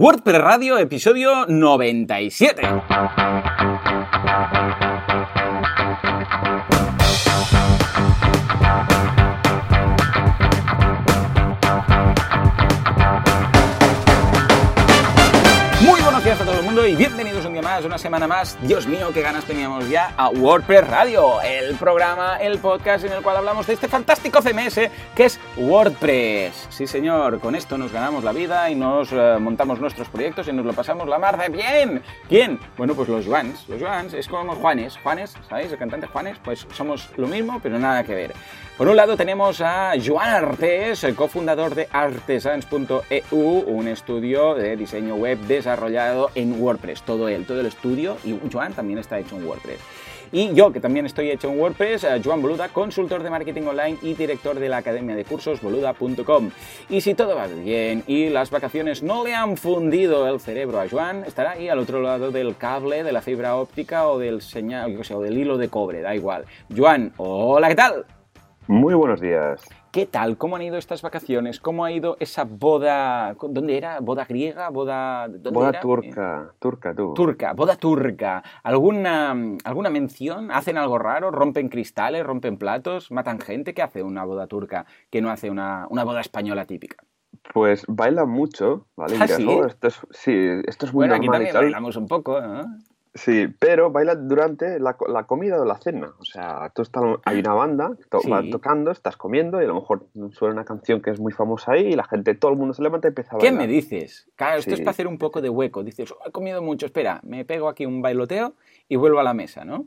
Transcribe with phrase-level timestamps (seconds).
[0.00, 2.62] WordPress Radio, episodio 97.
[17.80, 18.58] Más, una semana más.
[18.62, 23.22] Dios mío, qué ganas teníamos ya a WordPress Radio, el programa, el podcast en el
[23.22, 26.66] cual hablamos de este fantástico CMS que es WordPress.
[26.68, 30.52] Sí, señor, con esto nos ganamos la vida y nos eh, montamos nuestros proyectos y
[30.52, 32.02] nos lo pasamos la mar de bien.
[32.28, 32.58] ¿Quién?
[32.76, 33.66] Bueno, pues los Juans.
[33.68, 34.98] Los Juans es como Juanes.
[35.02, 35.72] Juanes, ¿sabéis?
[35.72, 38.34] El cantante Juanes, pues somos lo mismo, pero nada que ver.
[38.80, 45.16] Por un lado tenemos a Joan Artes, el cofundador de artesans.eu, un estudio de diseño
[45.16, 47.02] web desarrollado en WordPress.
[47.02, 49.80] Todo él, todo el estudio, y Joan también está hecho en WordPress.
[50.32, 53.98] Y yo, que también estoy hecho en WordPress, eh, Joan Boluda, consultor de marketing online
[54.00, 56.50] y director de la academia de cursos boluda.com.
[56.88, 60.88] Y si todo va bien y las vacaciones no le han fundido el cerebro a
[60.88, 64.98] Joan, estará ahí al otro lado del cable, de la fibra óptica o del señal,
[64.98, 66.46] o del hilo de cobre, da igual.
[66.74, 68.06] Joan, hola, ¿qué tal?
[68.70, 69.68] Muy buenos días.
[69.90, 70.38] ¿Qué tal?
[70.38, 71.58] ¿Cómo han ido estas vacaciones?
[71.58, 73.34] ¿Cómo ha ido esa boda?
[73.34, 73.98] ¿Dónde era?
[73.98, 74.68] ¿Boda griega?
[74.68, 75.80] ¿Boda, dónde Boda era?
[75.80, 77.12] turca, turca tú.
[77.12, 78.44] Turca, boda turca.
[78.62, 80.52] ¿Alguna, ¿Alguna mención?
[80.52, 81.32] ¿Hacen algo raro?
[81.32, 82.24] ¿Rompen cristales?
[82.24, 83.10] ¿Rompen platos?
[83.10, 83.74] ¿Matan gente?
[83.74, 87.02] ¿Qué hace una boda turca que no hace una, una boda española típica?
[87.52, 89.16] Pues bailan mucho, ¿vale?
[89.18, 89.46] ¿Ah, Dirás, sí?
[89.48, 90.32] "Oh, esto es, sí,
[90.68, 91.62] esto es muy Bueno, aquí normal también tal".
[91.64, 92.62] bailamos un poco, ¿no?
[93.14, 96.12] Sí, pero bailan durante la, co- la comida o la cena.
[96.20, 98.30] O sea, tú estás, hay una banda, to- Sí.
[98.30, 101.72] va tocando, estás comiendo y a lo mejor suena una canción que es muy famosa
[101.72, 103.66] ahí y la gente, todo el mundo se levanta y empieza a ¿Qué bailar.
[103.66, 104.28] me dices?
[104.36, 105.82] Claro, esto es para hacer un poco de hueco.
[105.82, 108.54] Dices, "Oh, he comido mucho, espera, me pego aquí un bailoteo
[108.88, 109.86] y vuelvo a la mesa, ¿no?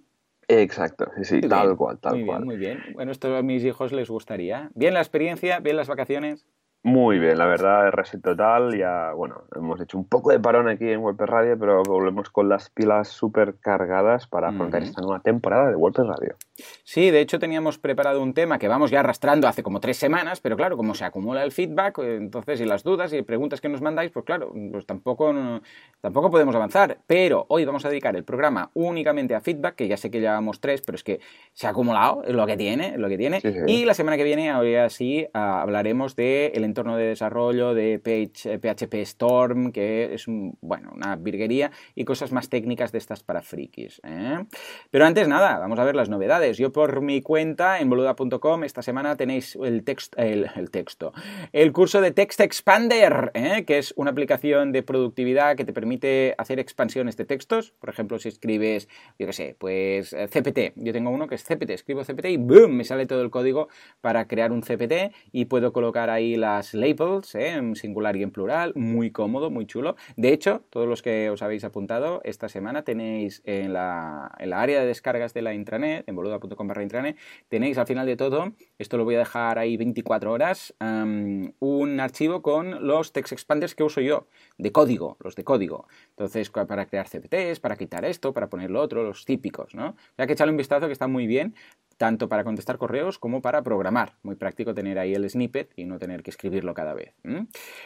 [0.49, 2.37] Exacto, sí, sí, Muy tal bien, cual, tal muy cual.
[2.39, 2.93] Bien, muy bien.
[2.93, 4.69] Bueno, esto a mis hijos les gustaría.
[4.75, 6.45] Bien la experiencia, bien las vacaciones.
[6.85, 8.77] Muy bien, la verdad, es reset total.
[8.77, 12.49] Ya, bueno, hemos hecho un poco de parón aquí en WordPress Radio, pero volvemos con
[12.49, 16.35] las pilas súper cargadas para afrontar esta nueva temporada de WordPress Radio.
[16.83, 20.41] Sí, de hecho teníamos preparado un tema que vamos ya arrastrando hace como tres semanas,
[20.41, 23.69] pero claro, como se acumula el feedback, eh, entonces y las dudas y preguntas que
[23.69, 25.61] nos mandáis, pues claro, pues tampoco, no-
[26.01, 26.97] tampoco podemos avanzar.
[27.07, 30.59] Pero hoy vamos a dedicar el programa únicamente a feedback, que ya sé que llevamos
[30.59, 31.21] tres, pero es que
[31.53, 33.39] se ha acumulado, es lo que tiene, es lo que tiene.
[33.39, 33.59] Sí, sí.
[33.67, 38.51] Y la semana que viene, ahora sí, ah, hablaremos del entorno de desarrollo de Page-
[38.51, 43.43] eh, PHP Storm, que es bueno, una virguería, y cosas más técnicas de estas para
[43.43, 44.01] frikis.
[44.03, 44.43] ¿eh?
[44.89, 46.57] Pero antes nada, vamos a ver las novedades.
[46.57, 51.13] Yo por mi cuenta en boluda.com esta semana tenéis el, text, el, texto,
[51.51, 53.65] el curso de Text Expander, ¿eh?
[53.65, 57.71] que es una aplicación de productividad que te permite hacer expansiones de textos.
[57.79, 60.73] Por ejemplo, si escribes, yo qué sé, pues CPT.
[60.77, 62.71] Yo tengo uno que es CPT, escribo CPT y ¡boom!
[62.71, 63.67] Me sale todo el código
[64.01, 67.49] para crear un CPT y puedo colocar ahí las labels ¿eh?
[67.49, 68.73] en singular y en plural.
[68.75, 69.95] Muy cómodo, muy chulo.
[70.15, 74.61] De hecho, todos los que os habéis apuntado esta semana tenéis en la, en la
[74.61, 77.17] área de descargas de la intranet, en boluda.com barra intranet,
[77.49, 82.41] tenéis al final de todo, esto lo voy a dejar ahí 24 horas, un archivo
[82.41, 85.87] con los text expanders que uso yo, de código, los de código.
[86.09, 89.95] Entonces, para crear CPTs, para quitar esto, para poner lo otro, los típicos, ¿no?
[90.17, 91.55] Ya que echarle un vistazo que está muy bien,
[92.03, 94.15] tanto para contestar correos como para programar.
[94.23, 97.13] Muy práctico tener ahí el snippet y no tener que escribirlo cada vez.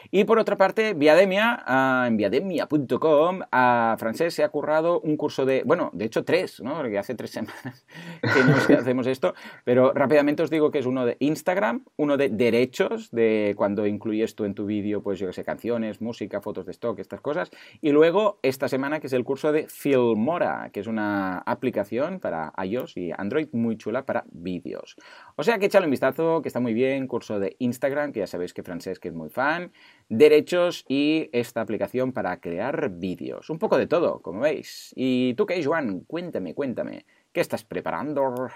[0.09, 5.45] Y por otra parte, Viademia, ah, en viademia.com, a Francés se ha currado un curso
[5.45, 6.77] de, bueno, de hecho tres, ¿no?
[6.77, 7.85] Porque hace tres semanas
[8.23, 12.29] que nos hacemos esto, pero rápidamente os digo que es uno de Instagram, uno de
[12.29, 16.65] derechos, de cuando incluyes tú en tu vídeo, pues yo que sé, canciones, música, fotos
[16.65, 17.51] de stock, estas cosas,
[17.81, 22.51] y luego esta semana que es el curso de Filmora, que es una aplicación para
[22.63, 24.95] iOS y Android muy chula para vídeos.
[25.35, 28.27] O sea que échale un vistazo, que está muy bien, curso de Instagram, que ya
[28.27, 29.71] sabéis que Francesc es muy fan,
[30.09, 33.51] derechos y esta aplicación para crear vídeos.
[33.51, 34.93] Un poco de todo, como veis.
[34.95, 35.99] ¿Y tú qué, Joan?
[36.07, 37.05] Cuéntame, cuéntame.
[37.31, 38.49] ¿Qué estás preparando?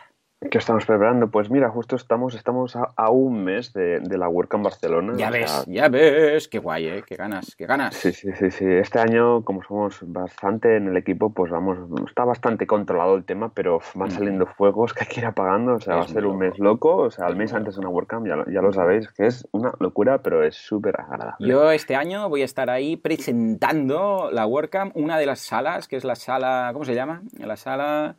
[0.49, 1.29] ¿Qué estamos preparando?
[1.29, 5.13] Pues mira, justo estamos, estamos a, a un mes de, de la WordCamp Barcelona.
[5.15, 6.47] Ya o sea, ves, ya ves.
[6.47, 7.03] Qué guay, ¿eh?
[7.05, 7.93] Qué ganas, qué ganas.
[7.93, 8.65] Sí, sí, sí, sí.
[8.65, 11.77] Este año, como somos bastante en el equipo, pues vamos,
[12.07, 14.11] está bastante controlado el tema, pero van Mm.
[14.13, 15.75] saliendo fuegos que hay que ir apagando.
[15.75, 16.95] O sea, va a ser un mes loco.
[16.97, 19.47] O sea, el mes antes de una WordCamp, ya, lo- ya lo sabéis, que es
[19.51, 21.47] una locura, pero es súper agradable.
[21.47, 25.97] Yo este año voy a estar ahí presentando la WordCamp, una de las salas, que
[25.97, 27.21] es la sala, ¿cómo se llama?
[27.37, 28.15] La sala,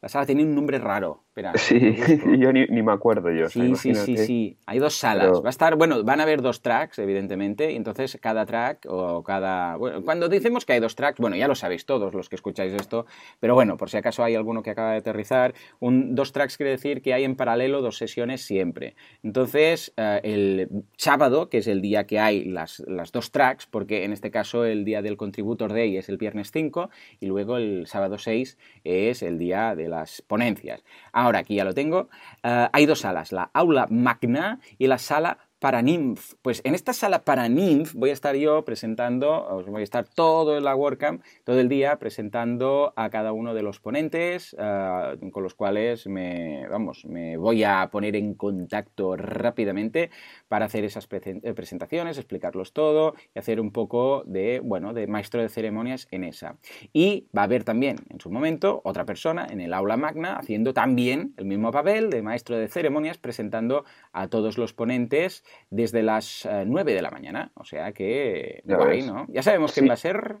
[0.00, 1.52] la sala tiene un nombre raro, Espera.
[1.56, 1.78] Sí,
[2.38, 3.48] yo ni, me acuerdo yo.
[3.48, 4.56] Sí, sí, sí, sí.
[4.66, 5.40] Hay dos salas.
[5.42, 9.22] Va a estar, bueno, van a haber dos tracks, evidentemente, y entonces cada track o
[9.22, 9.76] cada...
[9.76, 12.72] Bueno, cuando decimos que hay dos tracks, bueno, ya lo sabéis todos los que escucháis
[12.74, 13.06] esto,
[13.38, 16.70] pero bueno, por si acaso hay alguno que acaba de aterrizar, un, dos tracks quiere
[16.72, 18.96] decir que hay en paralelo dos sesiones siempre.
[19.22, 24.04] Entonces, eh, el sábado, que es el día que hay las, las dos tracks, porque
[24.04, 26.90] en este caso el día del Contributor Day es el viernes 5
[27.20, 30.82] y luego el sábado 6 es el día de las ponencias.
[31.12, 32.08] Ahora aquí ya lo tengo.
[32.42, 36.34] Eh, hay dos salas, la aula magna y la sala para NIMF.
[36.42, 40.06] Pues en esta sala para NIMF voy a estar yo presentando, os voy a estar
[40.06, 45.42] todo la WordCamp, todo el día presentando a cada uno de los ponentes eh, con
[45.42, 50.10] los cuales me, vamos, me voy a poner en contacto rápidamente
[50.46, 55.42] para hacer esas eh, presentaciones, explicarlos todo y hacer un poco de, bueno, de maestro
[55.42, 56.56] de ceremonias en esa.
[56.92, 60.72] Y va a haber también en su momento otra persona en el aula magna haciendo
[60.72, 66.48] también el mismo papel de maestro de ceremonias presentando a todos los ponentes desde las
[66.66, 67.50] 9 eh, de la mañana.
[67.54, 69.26] O sea que, ya guay, ¿no?
[69.28, 70.38] Ya sabemos quién va a ser.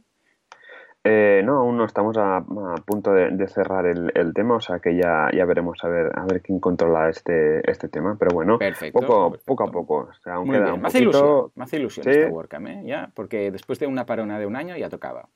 [1.04, 2.44] Eh, no, aún no estamos a,
[2.84, 6.42] punto de, cerrar el, tema, o sea que ya, ya veremos a ver, a ver
[6.42, 8.16] quién controla este, este tema.
[8.18, 8.58] Pero bueno,
[8.92, 9.94] poco, poco a poco.
[10.10, 12.82] O sea, aún queda un más ilusión, más ilusión este WordCamp, ¿eh?
[12.84, 15.28] Ya, porque después de una parona de un año ya tocaba.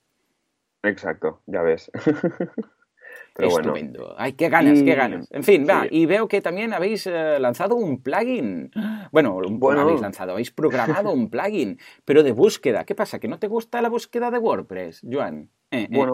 [0.82, 1.90] Exacto, ya ves.
[3.36, 4.14] Estupendo.
[4.18, 5.28] Ay, qué ganas, qué ganas.
[5.30, 8.70] En fin, va, y veo que también habéis eh, lanzado un plugin.
[9.10, 12.84] Bueno, bueno, habéis lanzado, habéis programado un plugin, pero de búsqueda.
[12.84, 13.18] ¿Qué pasa?
[13.18, 15.50] ¿Que no te gusta la búsqueda de WordPress, Joan?
[15.70, 16.12] Eh, eh, bueno,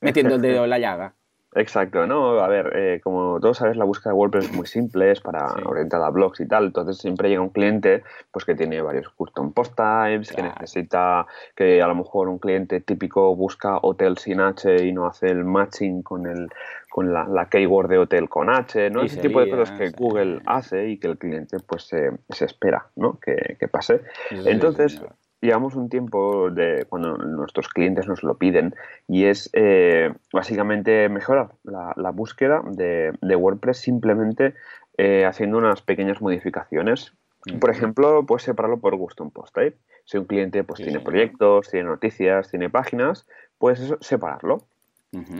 [0.00, 1.14] Metiendo el dedo en la llaga.
[1.56, 5.12] Exacto, no, a ver, eh, como todos sabes, la búsqueda de WordPress es muy simple,
[5.12, 8.02] es para orientada a blogs y tal, entonces siempre llega un cliente
[8.32, 12.80] pues que tiene varios custom post types, que necesita que a lo mejor un cliente
[12.80, 16.50] típico busca hotel sin H y no hace el matching con el
[16.90, 19.02] con la, keyword de hotel con H, ¿no?
[19.02, 22.10] Ese tipo de cosas que Google hace y que el cliente pues se,
[22.44, 23.18] espera, ¿no?
[23.18, 24.02] Que, que pase.
[24.30, 25.02] Entonces,
[25.44, 28.74] llevamos un tiempo de cuando nuestros clientes nos lo piden
[29.06, 34.54] y es eh, básicamente mejorar la, búsqueda de, WordPress simplemente
[34.96, 37.12] eh, haciendo unas pequeñas modificaciones.
[37.60, 39.76] Por ejemplo, puedes separarlo por custom post type.
[40.06, 43.26] Si un cliente pues, tiene proyectos, tiene noticias, tiene páginas,
[43.58, 44.66] puedes separarlo.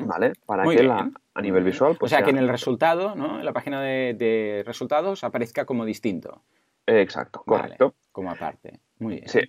[0.06, 0.34] ¿Vale?
[0.46, 1.96] Para que a nivel visual.
[1.98, 3.40] Pues, o sea, que en el resultado, ¿no?
[3.40, 6.42] En la página de, resultados aparezca como distinto.
[6.86, 7.94] exacto, correcto.
[8.12, 8.78] como aparte.
[9.00, 9.28] Muy bien.
[9.28, 9.40] Sí.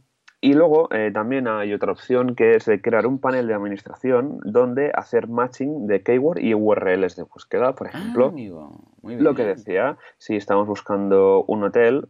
[0.45, 4.91] Y luego eh, también hay otra opción que es crear un panel de administración donde
[4.93, 7.73] hacer matching de keyword y URLs de búsqueda.
[7.73, 8.31] Por ejemplo,
[8.61, 8.69] ah,
[9.01, 12.09] lo que decía, si estamos buscando un hotel,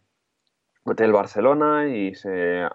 [0.84, 2.12] Hotel Barcelona y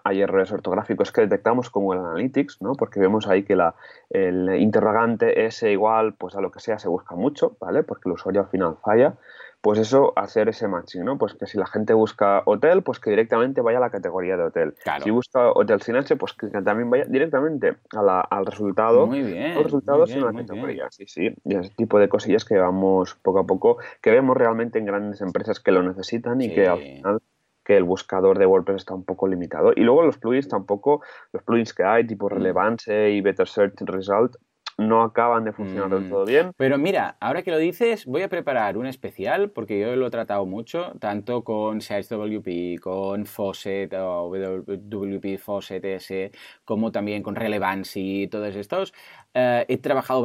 [0.02, 2.72] hay errores ortográficos que detectamos como el Analytics, ¿no?
[2.72, 3.74] Porque vemos ahí que la,
[4.08, 7.82] el interrogante es igual pues a lo que sea se busca mucho, ¿vale?
[7.82, 9.14] Porque el usuario al final falla
[9.60, 11.18] pues eso, hacer ese matching, ¿no?
[11.18, 14.44] Pues que si la gente busca hotel, pues que directamente vaya a la categoría de
[14.44, 14.74] hotel.
[15.02, 19.06] Si busca hotel sin H, pues que también vaya directamente al resultado.
[19.06, 19.54] Muy bien.
[19.54, 20.86] Los resultados sin la categoría.
[20.90, 21.34] Sí, sí.
[21.44, 25.20] Y ese tipo de cosillas que vamos poco a poco, que vemos realmente en grandes
[25.20, 27.20] empresas que lo necesitan y que al final
[27.62, 29.72] que el buscador de WordPress está un poco limitado.
[29.76, 31.02] Y luego los plugins tampoco,
[31.32, 32.30] los plugins que hay, tipo mm.
[32.30, 34.36] Relevance y Better Search Result,
[34.80, 36.10] no acaban de funcionar del mm.
[36.10, 36.52] todo bien.
[36.56, 40.10] Pero mira, ahora que lo dices, voy a preparar un especial porque yo lo he
[40.10, 46.32] tratado mucho, tanto con SitesWP, con Faucet o WP Faucet S,
[46.64, 48.92] como también con Relevancy y todos estos.
[49.34, 50.22] Eh, he trabajado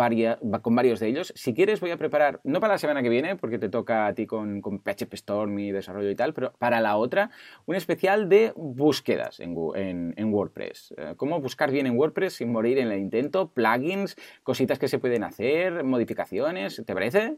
[0.61, 1.31] con varios de ellos.
[1.35, 4.13] Si quieres, voy a preparar, no para la semana que viene, porque te toca a
[4.13, 7.29] ti con, con PHP Storm y desarrollo y tal, pero para la otra,
[7.65, 10.93] un especial de búsquedas en, WordPress.
[10.97, 14.99] Eh, cómo buscar bien en WordPress sin morir en el intento, plugins, cositas que se
[14.99, 16.81] pueden hacer, modificaciones.
[16.85, 17.37] ¿Te parece?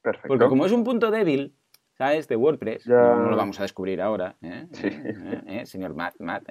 [0.00, 0.28] Perfecto.
[0.28, 1.52] Porque como es un punto débil,
[1.98, 2.28] ¿sabes?
[2.28, 5.66] De WordPress, no, lo vamos a descubrir ahora, ¿eh?
[5.66, 6.48] señor Matt, Matt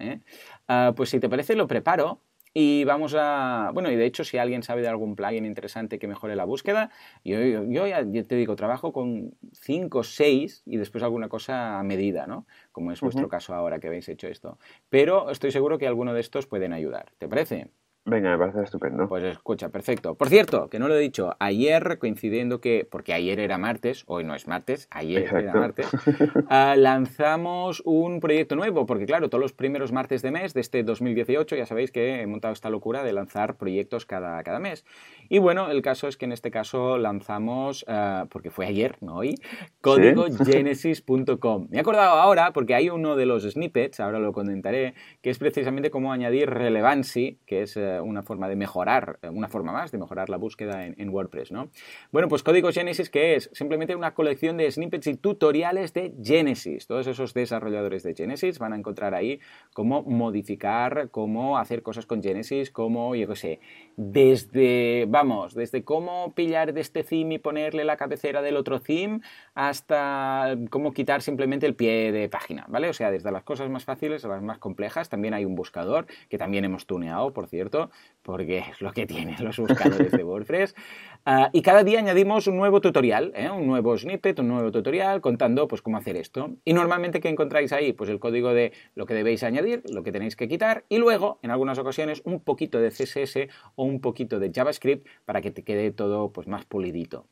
[0.67, 2.21] ah, pues si te parece, lo preparo
[2.53, 3.71] y vamos a.
[3.73, 6.89] Bueno, y de hecho, si alguien sabe de algún plugin interesante que mejore la búsqueda,
[7.23, 11.83] yo, yo, ya te digo, trabajo con 5 o 6 y después alguna cosa a
[11.83, 12.45] medida, ¿no?
[12.73, 14.57] Como es vuestro caso ahora que habéis hecho esto.
[14.89, 17.13] Pero estoy seguro que alguno de estos pueden ayudar.
[17.19, 17.69] ¿Te parece?
[18.09, 19.09] Venga, me parece estupendo.
[19.09, 20.15] Pues escucha, perfecto.
[20.15, 24.23] Por cierto, que no lo he dicho, ayer coincidiendo que, porque ayer era martes, hoy
[24.23, 25.87] no es martes, ayer era martes,
[26.49, 30.83] ah, lanzamos un proyecto nuevo, porque claro, todos los primeros martes de mes de este
[30.83, 34.85] 2018, ya sabéis que he montado esta locura de lanzar proyectos cada, cada mes.
[35.27, 39.17] Y bueno, el caso es que en este caso lanzamos, ah, porque fue ayer, no
[39.17, 39.35] hoy,
[39.81, 41.67] códigogenesis.com.
[41.69, 45.39] Me he acordado ahora, porque hay uno de los snippets, ahora lo comentaré, que es
[45.39, 47.77] precisamente cómo añadir relevancy, que es...
[47.97, 51.69] Ah, una forma de mejorar, una forma más de mejorar la búsqueda en, WordPress, ¿no?
[52.11, 53.49] Bueno, pues Código Genesis, ¿qué es?
[53.53, 56.87] Simplemente una colección de snippets y tutoriales de Genesis.
[56.87, 59.39] Todos esos desarrolladores de Genesis van a encontrar ahí
[59.73, 63.59] cómo modificar, cómo hacer cosas con Genesis, cómo, yo qué sé,
[63.95, 69.21] desde, vamos, desde cómo pillar de este theme y ponerle la cabecera del otro theme
[69.55, 72.89] hasta cómo quitar simplemente el pie de página, ¿vale?
[72.89, 75.09] O sea, desde las cosas más fáciles a las más complejas.
[75.09, 77.86] También hay un buscador que también hemos tuneado, por cierto,
[78.21, 80.75] porque es lo que tienen los buscadores de WordPress.
[81.29, 83.49] Ah, y cada día añadimos un nuevo tutorial, ¿eh?
[83.49, 86.55] un nuevo snippet, un nuevo tutorial contando pues cómo hacer esto.
[86.63, 87.91] Y normalmente, ¿qué encontráis ahí?
[87.91, 91.39] Pues el código de lo que debéis añadir, lo que tenéis que quitar y luego,
[91.41, 95.63] en algunas ocasiones, un poquito de CSS o un poquito de JavaScript para que te
[95.63, 97.27] quede todo pues, más pulidito.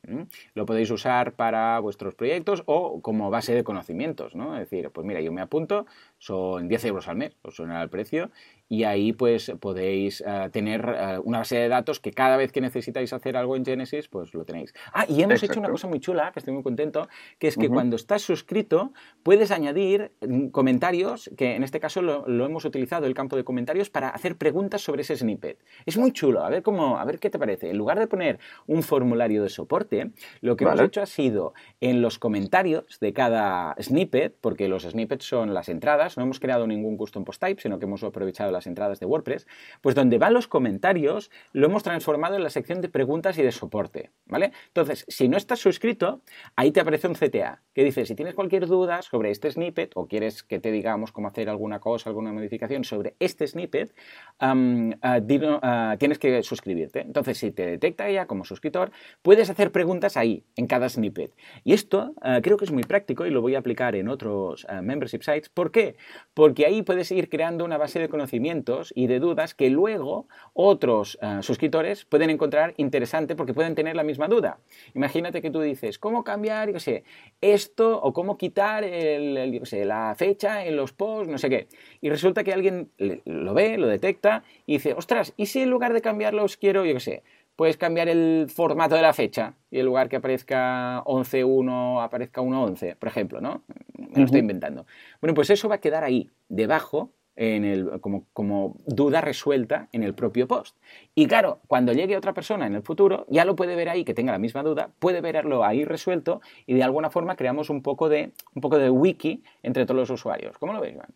[0.52, 4.58] Lo podéis usar para vuestros proyectos o como base de conocimientos, ¿no?
[4.58, 5.86] Es decir, pues mira, yo me apunto,
[6.18, 8.30] son 10 euros al mes, os suena el precio,
[8.68, 12.60] y ahí pues podéis eh, tener eh, una base de datos que cada vez que
[12.60, 14.74] necesitáis hacer algo en Genesis, pues lo tenéis.
[14.92, 17.08] Ah, y hemos hecho una cosa muy chula, que estoy muy contento,
[17.38, 18.92] que es que cuando estás suscrito
[19.22, 23.90] puedes añadir mm, comentarios, que en este caso lo, hemos utilizado el campo de comentarios
[23.90, 25.58] para hacer preguntas sobre ese snippet.
[25.84, 27.70] Es muy chulo, a ver cómo, a ver qué te parece.
[27.70, 32.02] En lugar de poner un formulario de soporte, lo que hemos hecho ha sido en
[32.02, 36.96] los comentarios de cada snippet, porque los snippets son las entradas, no hemos creado ningún
[36.96, 39.46] custom post type, sino que hemos aprovechado las entradas de WordPress,
[39.80, 43.52] pues donde van los comentarios lo hemos transformado en la sección de preguntas y de
[43.52, 44.52] soporte, ¿vale?
[44.68, 46.22] Entonces, si no estás suscrito,
[46.56, 50.06] ahí te aparece un CTA que dice, si tienes cualquier duda sobre este snippet o
[50.06, 53.94] quieres que te digamos cómo hacer alguna cosa, alguna modificación sobre este snippet,
[54.40, 54.54] ah,
[55.02, 57.00] ah, tienes que suscribirte.
[57.00, 61.34] Entonces, si te detecta ya como suscriptor, puedes hacer preguntas ahí, en cada snippet.
[61.64, 64.66] Y esto ah, creo que es muy práctico y lo voy a aplicar en otros
[64.82, 65.48] membership sites.
[65.48, 65.96] ¿Por qué?
[66.34, 68.45] Porque ahí puedes ir creando una base de conocimiento
[68.94, 74.02] y de dudas que luego otros eh, suscriptores pueden encontrar interesante porque pueden tener la
[74.02, 74.58] misma duda.
[74.94, 77.04] Imagínate que tú dices, ¿cómo cambiar, yo sé,
[77.40, 81.68] esto o cómo quitar el, la fecha en los posts, no sé qué?
[82.00, 85.92] Y resulta que alguien lo ve, lo detecta y dice, ostras, ¿y si en lugar
[85.92, 87.22] de cambiarlos quiero, yo qué sé,
[87.56, 92.96] puedes cambiar el formato de la fecha y en lugar que aparezca 11.1 aparezca 1.11,
[92.96, 93.62] por ejemplo, ¿no?
[93.96, 94.86] Me lo estoy inventando.
[95.20, 100.02] Bueno, pues eso va a quedar ahí, debajo en el, como, como, duda resuelta en
[100.02, 100.76] el propio post.
[101.14, 104.14] Y claro, cuando llegue otra persona en el futuro, ya lo puede ver ahí, que
[104.14, 108.08] tenga la misma duda, puede verlo ahí resuelto y de alguna forma creamos un poco
[108.08, 110.58] de, un poco de wiki entre todos los usuarios.
[110.58, 111.08] ¿Cómo lo veis, Iván?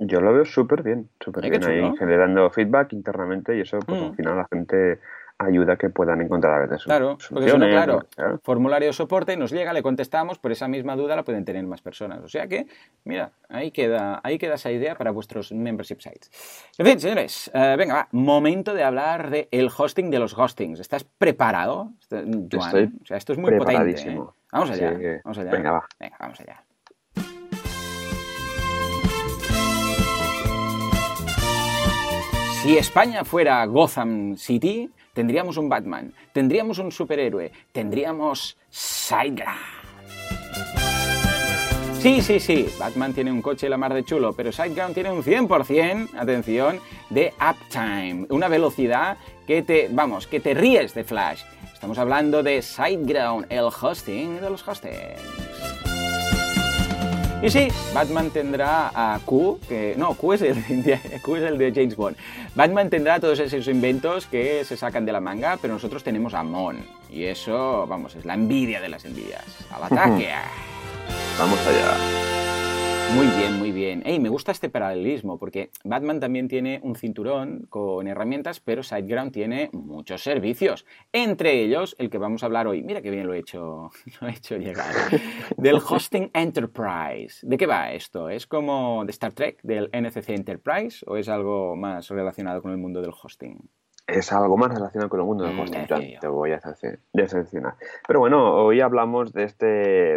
[0.00, 4.12] Yo lo veo súper bien, súper bien ahí generando feedback internamente y eso pues al
[4.12, 4.14] mm.
[4.14, 5.00] final la gente
[5.38, 6.84] ayuda que puedan encontrar a veces.
[6.84, 8.06] Claro, porque eso claro,
[8.42, 11.80] formulario de soporte, nos llega, le contestamos, por esa misma duda la pueden tener más
[11.80, 12.20] personas.
[12.22, 12.66] O sea que,
[13.04, 16.30] mira, ahí queda, ahí queda esa idea para vuestros membership sites.
[16.76, 20.80] En fin, señores, eh, venga, va, momento de hablar del el hosting de los hostings.
[20.80, 22.48] ¿Estás preparado, Joan?
[22.50, 24.10] Estoy o sea, esto es muy potente.
[24.10, 24.20] ¿eh?
[24.52, 25.50] Vamos allá, vamos allá.
[25.50, 25.86] Venga, va.
[26.00, 26.64] Venga, vamos allá.
[32.62, 39.58] Si España fuera Gotham City, tendríamos un Batman, tendríamos un superhéroe, tendríamos SiteGround.
[42.00, 45.24] Sí, sí, sí, Batman tiene un coche la mar de chulo, pero SiteGround tiene un
[45.24, 46.78] 100%, atención,
[47.10, 51.42] de uptime, una velocidad que te, vamos, que te ríes de Flash.
[51.74, 55.57] Estamos hablando de SiteGround, el hosting de los hostings.
[57.40, 61.56] Y sí, Batman tendrá a Q, que no, Q es, el de, Q es el
[61.56, 62.16] de James Bond.
[62.56, 66.42] Batman tendrá todos esos inventos que se sacan de la manga, pero nosotros tenemos a
[66.42, 66.84] Mon.
[67.08, 69.44] Y eso, vamos, es la envidia de las envidias.
[69.70, 70.30] ¡Al ataque!
[71.38, 72.57] Vamos allá.
[73.14, 74.02] Muy bien, muy bien.
[74.04, 79.32] Hey, me gusta este paralelismo porque Batman también tiene un cinturón con herramientas, pero SiteGround
[79.32, 80.84] tiene muchos servicios.
[81.12, 82.82] Entre ellos, el que vamos a hablar hoy.
[82.82, 84.94] Mira qué bien lo he hecho, lo he hecho llegar.
[85.56, 87.46] Del Hosting Enterprise.
[87.46, 88.28] ¿De qué va esto?
[88.28, 92.78] ¿Es como de Star Trek, del NCC Enterprise, o es algo más relacionado con el
[92.78, 93.58] mundo del hosting?
[94.08, 96.18] Es algo más relacionado con el mundo del mm, hosting.
[96.18, 96.60] te voy a
[97.12, 97.74] decepcionar.
[98.06, 99.66] Pero bueno, hoy hablamos de este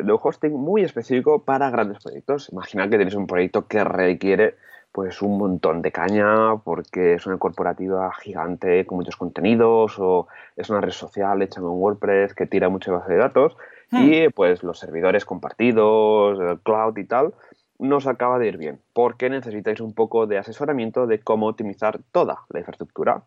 [0.02, 2.50] de un hosting muy específico para grandes proyectos.
[2.52, 4.56] Imaginad que tenéis un proyecto que requiere
[4.94, 10.70] pues un montón de caña porque es una corporativa gigante con muchos contenidos o es
[10.70, 13.58] una red social hecha con WordPress que tira mucha base de datos
[13.92, 13.98] hmm.
[13.98, 17.34] y pues los servidores compartidos, el cloud y tal,
[17.80, 22.40] nos acaba de ir bien porque necesitáis un poco de asesoramiento de cómo optimizar toda
[22.50, 23.24] la infraestructura.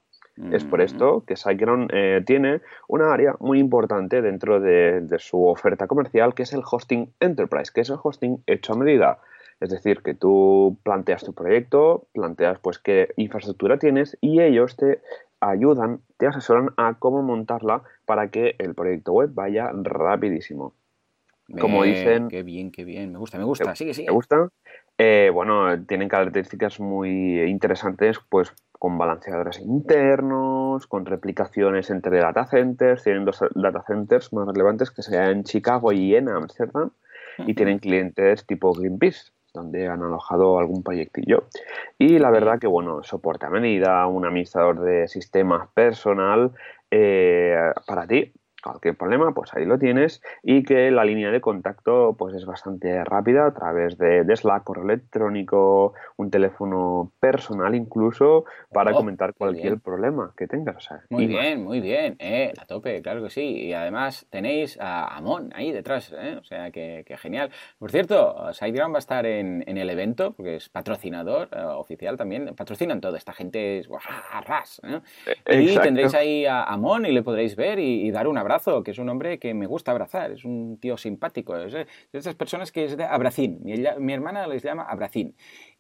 [0.51, 5.87] Es por esto que SiteGround eh, tiene una área muy importante dentro de, su oferta
[5.87, 9.19] comercial, que es el hosting enterprise, que es el hosting hecho a medida.
[9.61, 15.01] Es decir, que tú planteas tu proyecto, planteas pues qué infraestructura tienes y ellos te
[15.39, 20.75] ayudan, te asesoran a cómo montarla para que el proyecto web vaya rapidísimo.
[21.61, 22.29] Como dicen...
[22.29, 23.13] Qué bien, qué bien.
[23.13, 23.77] Me gusta, me gusta.
[23.77, 24.09] Sigue, sigue.
[24.09, 24.49] ¿Me gusta?
[24.99, 33.03] Eh, bueno, tienen características muy interesantes, pues con balanceadores internos, con replicaciones entre data centers,
[33.03, 36.91] tienen dos data centers más relevantes que sean en Chicago y en Amsterdam,
[37.39, 41.45] y tienen clientes tipo Greenpeace, donde han alojado algún proyectillo.
[41.99, 46.53] Y la verdad que, bueno, soporte a medida, un administrador de sistemas personal
[46.91, 48.33] eh, para ti,
[48.65, 53.05] cualquier problema, pues ahí lo tienes y que la línea de contacto pues es bastante
[53.05, 59.79] rápida a través de, Slack, correo electrónico, un teléfono personal incluso para oh, comentar cualquier
[59.79, 60.89] problema que tengas.
[61.11, 63.43] muy bien, muy bien, eh, a tope, claro que sí.
[63.43, 67.51] Y además tenéis a Amon ahí detrás, eh, o sea que, genial.
[67.79, 72.55] Por cierto, SiteGround va a estar en, el evento porque es patrocinador eh, oficial también,
[72.57, 73.89] patrocinan todo, esta gente es
[74.47, 74.81] ras,
[75.49, 78.54] Y tendréis ahí a Amon y le podréis ver y dar un abrazo
[78.85, 82.35] que es un hombre que me gusta abrazar, es un tío simpático, es de esas
[82.35, 83.61] personas que es de abracín.
[83.63, 85.35] Mi, mi hermana les llama abracín.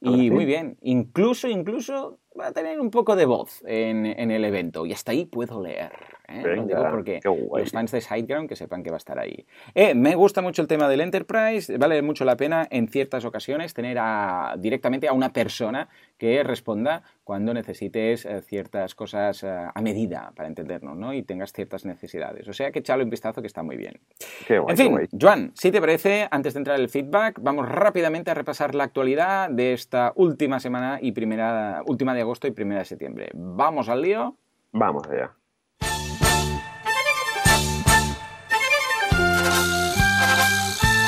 [0.04, 4.44] Y muy bien, incluso, incluso va a tener un poco de voz en, en el
[4.44, 5.92] evento y hasta ahí puedo leer.
[6.28, 6.42] ¿eh?
[6.42, 9.46] Lo digo porque los fans de Sideground que sepan que va a estar ahí.
[9.74, 13.74] Eh, me gusta mucho el tema del Enterprise, vale mucho la pena en ciertas ocasiones
[13.74, 19.80] tener a, directamente a una persona que responda cuando necesites eh, ciertas cosas eh, a
[19.82, 21.12] medida para entendernos, ¿no?
[21.12, 22.46] Y tengas ciertas necesidades.
[22.48, 24.00] O sea que echale un vistazo que está muy bien.
[24.48, 28.74] en fin, Joan, si te parece, antes de entrar el feedback, vamos rápidamente a repasar
[28.74, 33.30] la actualidad de esta última semana y primera, última de agosto y primera de septiembre.
[33.34, 34.36] ¿Vamos al lío?
[34.72, 35.32] Vamos allá.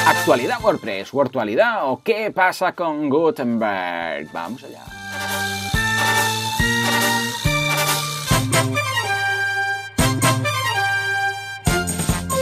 [0.07, 4.31] Actualidad WordPress, virtualidad o qué pasa con Gutenberg.
[4.33, 4.85] Vamos allá.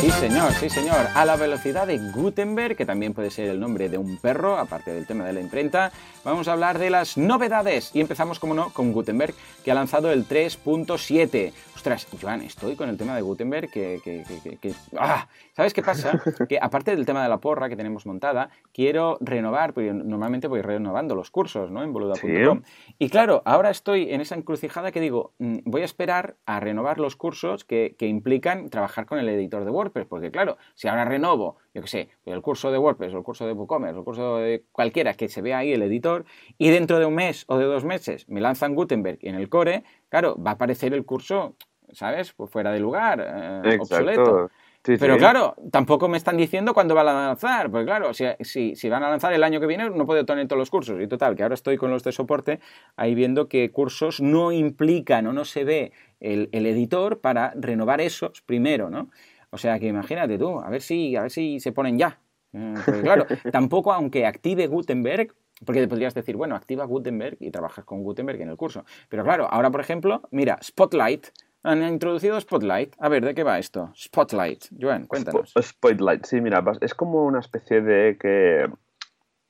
[0.04, 1.08] Sí, señor, sí, señor.
[1.14, 4.92] A la velocidad de Gutenberg, que también puede ser el nombre de un perro, aparte
[4.92, 5.92] del tema de la imprenta,
[6.23, 7.90] vamos a hablar de las novedades.
[7.94, 9.34] Y empezamos, como no, con Gutenberg,
[9.64, 11.54] que ha lanzado el 3.7.
[11.85, 14.00] Ostras, Joan, estoy con el tema de Gutenberg que...
[14.03, 15.29] que, ¡Ah!
[15.53, 16.19] ¿Sabes qué pasa?
[16.49, 20.62] Que aparte del tema de la porra que tenemos montada, quiero renovar, porque normalmente voy
[20.62, 21.83] renovando los cursos, ¿no?
[21.83, 22.62] En boluda.com.
[22.99, 26.99] Y claro, ahora estoy en esa encrucijada que digo, mm, voy a esperar a renovar
[26.99, 31.05] los cursos que, que implican trabajar con el editor de WordPress porque claro, si ahora
[31.05, 34.05] renovo, yo qué sé, el curso de WordPress o el curso de WooCommerce o el
[34.05, 36.25] curso de cualquiera que se vea ahí el editor
[36.57, 39.85] y dentro de un mes o de dos meses me lanzan Gutenberg en el core,
[40.09, 41.57] claro, va a aparecer el curso,
[41.94, 42.33] ¿sabes?
[42.33, 44.50] Pues fuera de lugar, eh, obsoleto.
[44.83, 49.02] Pero claro, tampoco me están diciendo cuándo van a lanzar, porque claro, si, si, van
[49.02, 51.00] a lanzar el año que viene no puedo tener todos los cursos.
[51.00, 52.61] Y total, que ahora estoy con los de soporte
[52.94, 58.02] ahí viendo que cursos no implican o no se ve el, el editor para renovar
[58.02, 59.09] esos primero, ¿no?
[59.54, 62.20] O sea que imagínate tú, a ver si, a ver si se ponen ya.
[62.52, 65.33] Eh, porque claro, tampoco aunque active Gutenberg,
[65.64, 68.85] porque podrías decir, bueno, activa Gutenberg y trabajas con Gutenberg en el curso.
[69.09, 71.28] Pero claro, ahora por ejemplo, mira, Spotlight.
[71.64, 72.94] Han introducido Spotlight.
[72.98, 73.90] A ver, ¿de qué va esto?
[73.96, 74.66] Spotlight.
[74.79, 75.55] Joan, cuéntanos.
[75.59, 78.68] Spotlight, sí, mira, es como una especie de que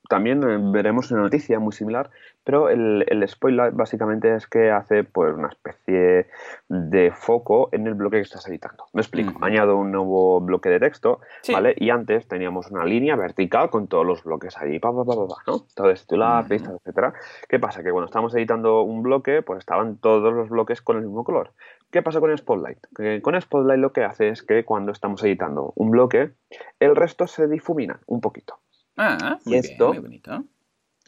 [0.09, 2.11] también veremos una noticia muy similar,
[2.44, 6.29] pero el, el spoiler básicamente es que hace pues una especie
[6.68, 8.85] de foco en el bloque que estás editando.
[8.92, 9.33] Me explico.
[9.42, 11.74] Añado un nuevo bloque de texto, ¿vale?
[11.79, 15.37] Y antes teníamos una línea vertical con todos los bloques ahí, pa, pa, pa, pa,
[15.46, 15.64] ¿no?
[15.74, 17.14] Todo es titular, pistas, etcétera.
[17.48, 17.83] ¿Qué pasa?
[17.83, 21.53] Que cuando estamos editando un bloque, pues estaban todos los bloques con el mismo color.
[21.94, 22.88] ¿Qué pasa con Spotlight?
[22.96, 26.33] Que con Spotlight lo que hace es que cuando estamos editando un bloque,
[26.80, 28.59] el resto se difumina un poquito.
[28.96, 30.44] Ah, muy, esto, bien, muy bonito.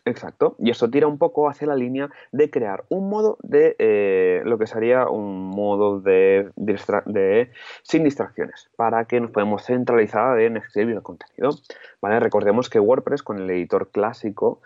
[0.04, 0.54] Exacto.
[0.60, 4.58] Y esto tira un poco hacia la línea de crear un modo de eh, lo
[4.58, 7.50] que sería un modo de, de,
[7.82, 11.50] sin distracciones para que nos podamos centralizar en escribir el contenido.
[12.00, 12.20] ¿Vale?
[12.20, 14.60] Recordemos que WordPress con el editor clásico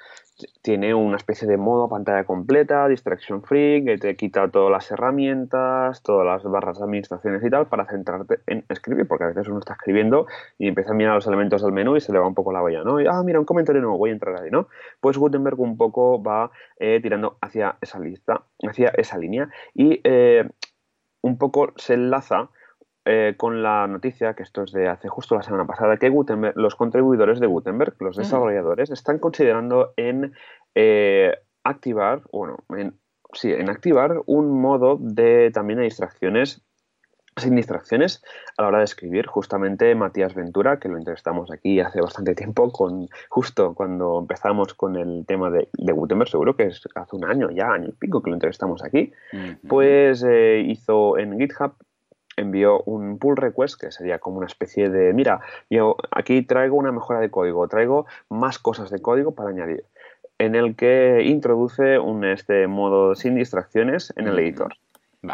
[0.62, 6.03] tiene una especie de modo pantalla completa, distraction free, que te quita todas las herramientas,
[6.03, 9.59] todas las barras de administraciones y tal, para centrarte en escribir, porque a veces uno
[9.59, 10.26] está escribiendo
[10.59, 12.62] y empieza a mirar los elementos del menú y se le va un poco la
[12.62, 13.00] olla, ¿no?
[13.00, 14.68] Y, ah, mira, un comentario nuevo, voy a entrar ahí, ¿no?
[15.00, 20.48] Pues Gutenberg un poco va eh, tirando hacia esa lista, hacia esa línea y eh,
[21.22, 22.50] un poco se enlaza
[23.04, 26.56] eh, con la noticia, que esto es de hace justo la semana pasada, que Gutenberg,
[26.56, 30.34] los contribuidores de Gutenberg, los desarrolladores, están considerando en
[30.74, 31.34] eh,
[31.64, 32.94] activar, bueno, en,
[33.32, 36.62] sí, en activar un modo de también de distracciones
[37.36, 38.22] sin distracciones
[38.56, 39.26] a la hora de escribir.
[39.26, 44.96] Justamente Matías Ventura, que lo entrevistamos aquí hace bastante tiempo, con justo cuando empezamos con
[44.96, 48.30] el tema de, Gutenberg, seguro que es hace un año ya, año y pico que
[48.30, 49.12] lo entrevistamos aquí,
[49.66, 51.72] pues eh, hizo en GitHub
[52.40, 56.92] envió un pull request que sería como una especie de, mira, yo aquí traigo una
[56.92, 59.85] mejora de código, traigo más cosas de código para añadir,
[60.38, 64.74] en el que introduce un este modo sin distracciones en el editor.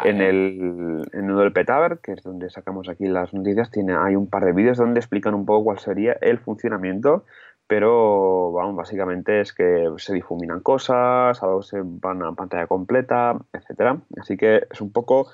[0.03, 4.27] En el en el Petaver, que es donde sacamos aquí las noticias, tiene, hay un
[4.27, 7.23] par de vídeos donde explican un poco cuál sería el funcionamiento,
[7.67, 13.99] pero vamos, básicamente es que se difuminan cosas, algo se van a pantalla completa, etcétera.
[14.19, 15.27] Así que es un poco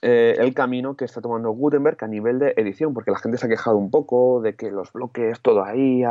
[0.00, 3.46] eh, el camino que está tomando Gutenberg a nivel de edición, porque la gente se
[3.46, 6.02] ha quejado un poco de que los bloques, todo ahí,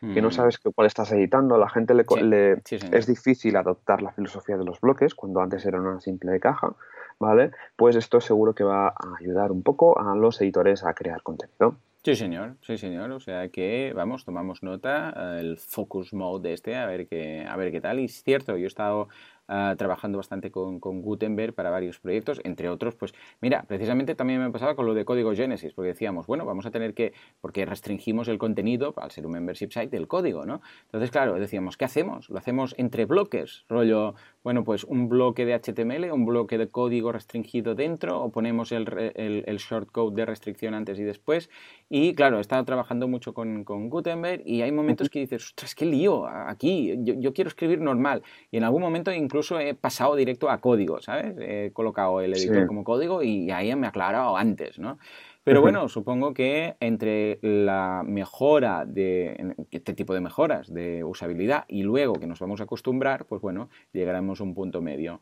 [0.00, 0.32] que no mm.
[0.32, 4.80] sabes cuál estás editando, a la gente le, es difícil adoptar la filosofía de los
[4.80, 6.74] bloques cuando antes era una simple caja.
[7.18, 7.52] ¿vale?
[7.76, 11.76] Pues esto seguro que va a ayudar un poco a los editores a crear contenido.
[12.04, 13.10] Sí, señor, sí, señor.
[13.12, 17.56] O sea que, vamos, tomamos nota, el focus mode de este, a ver qué, a
[17.56, 17.98] ver qué tal.
[17.98, 19.08] Y es cierto, yo he estado
[19.46, 24.50] Ah, trabajando bastante con, Gutenberg para varios proyectos, entre otros, pues mira, precisamente también me
[24.50, 28.28] pasaba con lo de código Genesis, porque decíamos, bueno, vamos a tener que, porque restringimos
[28.28, 30.62] el contenido, al ser un membership site, del código, ¿no?
[30.86, 32.30] Entonces, claro, decíamos, ¿qué hacemos?
[32.30, 33.66] ¿Lo hacemos entre bloques?
[33.68, 38.72] Rollo, bueno, pues un bloque de HTML, un bloque de código restringido dentro, o ponemos
[38.72, 41.50] el, el, shortcode de restricción antes y después.
[41.90, 45.74] Y claro, he estado trabajando mucho con, con Gutenberg y hay momentos que dices, ostras,
[45.74, 48.22] qué lío aquí, yo, yo quiero escribir normal.
[48.50, 51.34] Y en algún momento incluso incluso he pasado directo a código, ¿sabes?
[51.40, 54.96] He colocado el editor como código y ahí me ha aclarado antes, ¿no?
[55.42, 61.82] Pero bueno, supongo que entre la mejora de este tipo de mejoras de usabilidad y
[61.82, 65.20] luego que nos vamos a acostumbrar, pues bueno, llegaremos a un punto medio.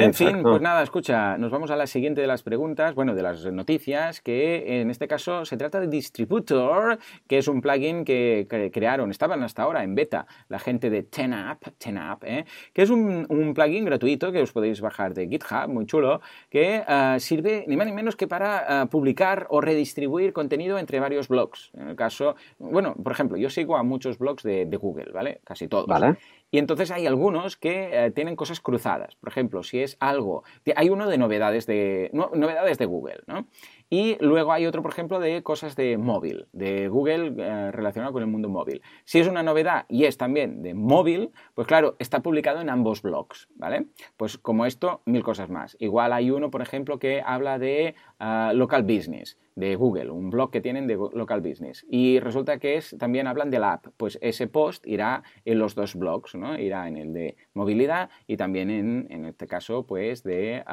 [0.00, 3.22] En fin, pues nada, escucha, nos vamos a la siguiente de las preguntas, bueno, de
[3.22, 8.46] las noticias, que en este caso se trata de Distributor, que es un plugin que,
[8.72, 12.44] crearon, estaban hasta ahora en beta, la gente de TenApp, TenApp ¿eh?
[12.72, 17.16] que es un, plugin gratuito que os podéis bajar de GitHub, muy chulo, que ah,
[17.18, 21.70] sirve ni más ni menos que para ah, publicar o redistribuir contenido entre varios blogs.
[21.74, 25.40] En el caso, bueno, por ejemplo, yo sigo a muchos blogs de, de Google, ¿vale?
[25.44, 25.86] Casi todos.
[25.86, 26.16] Vale.
[26.50, 29.14] Y entonces hay algunos que eh, tienen cosas cruzadas.
[29.16, 30.42] Por ejemplo, si es algo.
[30.74, 33.46] Hay uno de novedades de, novedades de Google, ¿no?
[33.92, 38.22] Y luego hay otro, por ejemplo, de cosas de móvil, de Google eh, relacionado con
[38.22, 38.82] el mundo móvil.
[39.04, 43.02] Si es una novedad y es también de móvil, pues claro, está publicado en ambos
[43.02, 43.88] blogs, ¿vale?
[44.16, 45.76] Pues como esto, mil cosas más.
[45.80, 50.50] Igual hay uno, por ejemplo, que habla de ah, local business de Google, un blog
[50.52, 51.84] que tienen de local business.
[51.90, 53.86] Y resulta que es, también hablan de la app.
[53.96, 56.58] Pues ese post irá en los dos blogs, ¿no?
[56.58, 60.64] Irá en el de movilidad y también en, en este caso, pues, de,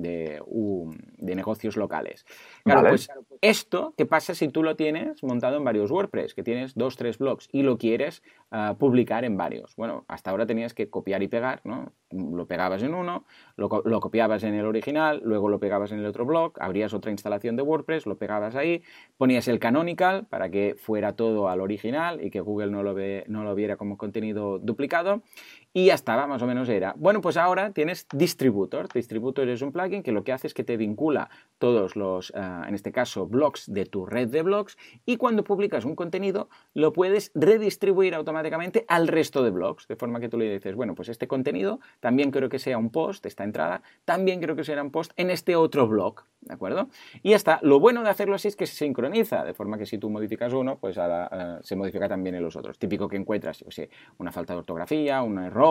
[0.00, 0.42] de,
[1.18, 2.26] de negocios locales.
[2.64, 3.08] Claro, pues
[3.40, 6.34] esto, ¿qué pasa si tú lo tienes montado en varios WordPress?
[6.34, 9.74] Que tienes dos, tres blogs y lo quieres ah, publicar en varios.
[9.76, 11.92] Bueno, hasta ahora tenías que copiar y pegar, ¿no?
[12.10, 13.24] Lo pegabas en uno,
[13.56, 17.56] lo, copiabas en el original, luego lo pegabas en el otro blog, abrías otra instalación
[17.56, 18.82] de WordPress, lo pegabas ahí,
[19.16, 23.24] ponías el canonical para que fuera todo al original y que Google no lo, ve,
[23.26, 25.22] no lo viera como contenido duplicado
[25.76, 26.94] y ya estaba, más o menos era.
[26.96, 28.88] Bueno, pues ahora tienes Distributor.
[28.92, 32.64] Distributor es un plugin que lo que hace es que te vincula todos los, ah,
[32.68, 36.92] en este caso, blogs de tu red de blogs y cuando publicas un contenido lo
[36.92, 41.08] puedes redistribuir automáticamente al resto de blogs, de forma que tú le dices, bueno, pues
[41.08, 44.92] este contenido también quiero que sea un post, esta entrada, también quiero que sea un
[44.92, 46.88] post en este otro blog, ¿de acuerdo?
[47.24, 47.58] Y ya está.
[47.62, 50.52] Lo bueno de hacerlo así es que se sincroniza, de forma que si tú modificas
[50.52, 52.78] uno, pues ahora ah, se modifica también en los otros.
[52.78, 55.63] Típico que encuentras, yo sé, una falta de ortografía, un error,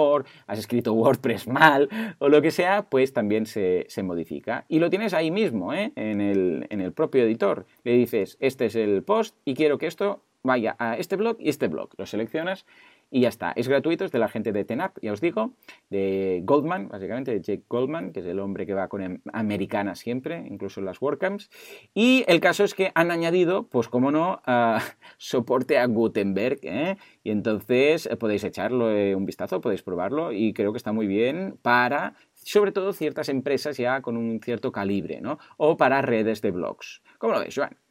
[0.48, 4.66] has escrito WordPress mal o lo que sea, pues también se, modifica.
[4.68, 5.92] Y lo tienes ahí mismo, ¿eh?
[5.96, 7.66] en, el, en el propio editor.
[7.84, 11.50] Le dices, este es el post y quiero que esto vaya a este blog y
[11.50, 11.90] este blog.
[11.98, 12.66] Lo seleccionas
[13.14, 13.54] y ya está.
[13.56, 15.54] Es gratuito, es de la gente de Tenap, ya os digo,
[15.92, 19.94] de Goldman, básicamente, de Jake Goldman, que es el hombre que va con em, Americana
[19.94, 21.52] siempre, incluso en las WordCamps.
[21.94, 24.42] Y el caso es que han añadido, pues como no,
[25.18, 26.98] soporte a Gutenberg, ¿eh?
[27.24, 31.60] y entonces eh, podéis echarle un vistazo, podéis probarlo, y creo que está muy bien
[31.62, 35.38] para sobre todo ciertas empresas ya con un cierto calibre, ¿no?
[35.58, 37.04] O para redes de blogs.
[37.20, 37.83] ¿Cómo lo ves, Joan?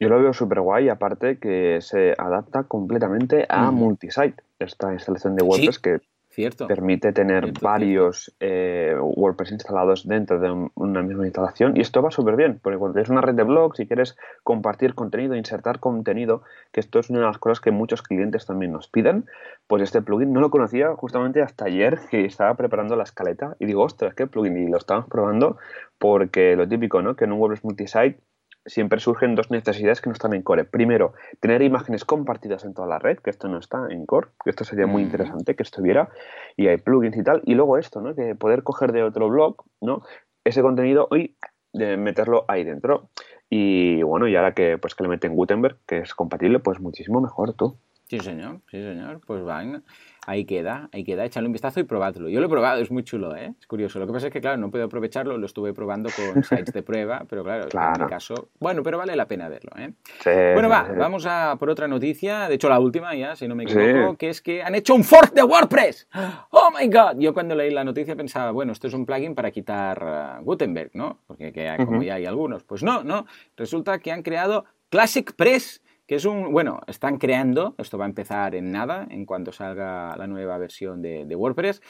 [0.00, 5.44] Yo lo veo súper guay, aparte que se adapta completamente a multisite, esta instalación de
[5.44, 6.00] WordPress que
[6.34, 6.66] Cierto.
[6.66, 12.02] Permite tener Cierto, varios eh, WordPress instalados dentro de un- una misma instalación y esto
[12.02, 15.78] va súper bien, porque cuando tienes una red de blogs y quieres compartir contenido, insertar
[15.78, 19.26] contenido, que esto es una de las cosas que muchos clientes también nos piden,
[19.68, 23.66] pues este plugin no lo conocía justamente hasta ayer que estaba preparando la escaleta y
[23.66, 25.58] digo, ostras, qué plugin, y lo estamos probando
[25.98, 27.14] porque lo típico, ¿no?
[27.14, 28.18] Que en un WordPress multisite
[28.66, 30.64] siempre surgen dos necesidades que no están en Core.
[30.64, 34.50] Primero, tener imágenes compartidas en toda la red, que esto no está en Core, que
[34.50, 36.08] esto sería muy interesante que estuviera,
[36.56, 37.42] y hay plugins y tal.
[37.44, 38.14] Y luego esto, ¿no?
[38.14, 40.02] Que poder coger de otro blog, ¿no?
[40.44, 41.36] Ese contenido y
[41.72, 43.10] de meterlo ahí dentro.
[43.50, 47.20] Y bueno, y ahora que pues que le meten Gutenberg, que es compatible, pues muchísimo
[47.20, 47.76] mejor tú.
[48.08, 49.20] Sí, señor, sí, señor.
[49.26, 49.82] Pues van,
[50.26, 52.28] ahí queda, ahí queda, echadle un vistazo y probadlo.
[52.28, 53.54] Yo lo he probado, es muy chulo, ¿eh?
[53.58, 53.98] Es curioso.
[53.98, 56.82] Lo que pasa es que, claro, no puedo aprovecharlo, lo estuve probando con sites de
[56.82, 58.04] prueba, pero claro, que en Claro.
[58.04, 59.92] mi caso, bueno, pero vale la pena verlo, ¿eh?
[60.20, 63.54] Sí, Bueno, va, vamos a por otra noticia, de hecho la última ya, si no
[63.54, 63.78] me Sí.
[63.78, 66.08] equivoco, que es que han hecho un fork de WordPress.
[66.50, 67.18] ¡Oh, my God!
[67.18, 70.90] Yo cuando leí la noticia pensaba, bueno, esto es un plugin para quitar uh, Gutenberg,
[70.94, 71.18] ¿no?
[71.26, 72.62] Porque que como ya hay algunos.
[72.64, 77.74] Pues no, no, resulta que han creado Classic Press, que es un, bueno, están creando,
[77.78, 81.80] esto va a empezar en nada, en cuanto salga la nueva versión de, WordPress,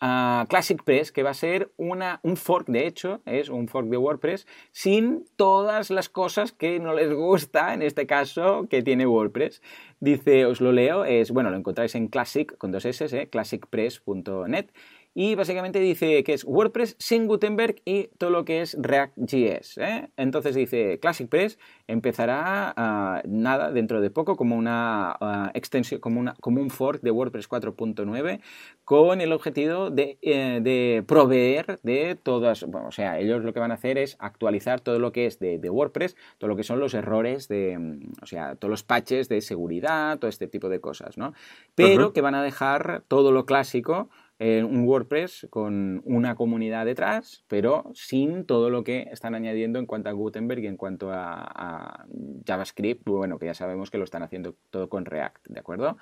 [0.00, 3.88] ah, Classic Press, que va a ser una, un fork, de hecho, es un fork
[3.88, 9.06] de WordPress sin todas las cosas que no les gusta, en este caso, que tiene
[9.06, 9.60] WordPress.
[9.98, 14.66] Dice, os lo leo, es, bueno, lo encontráis en Classic, con dos S, eh, classicpress.net.
[15.16, 19.78] Y básicamente dice que es WordPress sin Gutenberg y todo lo que es React.js.
[19.78, 20.10] ¿eh?
[20.16, 26.18] Entonces dice Classic Press empezará ah, nada dentro de poco como una ah, extensión, como,
[26.18, 28.40] una, como un fork de WordPress 4.9
[28.84, 33.60] con el objetivo de, eh, de proveer de todas, bueno, o sea, ellos lo que
[33.60, 36.64] van a hacer es actualizar todo lo que es de, de WordPress, todo lo que
[36.64, 40.68] son los errores de, mm, o sea, todos los patches de seguridad, todo este tipo
[40.68, 41.34] de cosas, ¿no?
[41.76, 47.90] Pero que van a dejar todo lo clásico un WordPress con una comunidad detrás, pero
[47.94, 52.06] sin todo lo que están añadiendo en cuanto a Gutenberg y en cuanto a
[52.46, 55.96] JavaScript, bueno, que ya sabemos que lo están haciendo todo con React, ¿de acuerdo?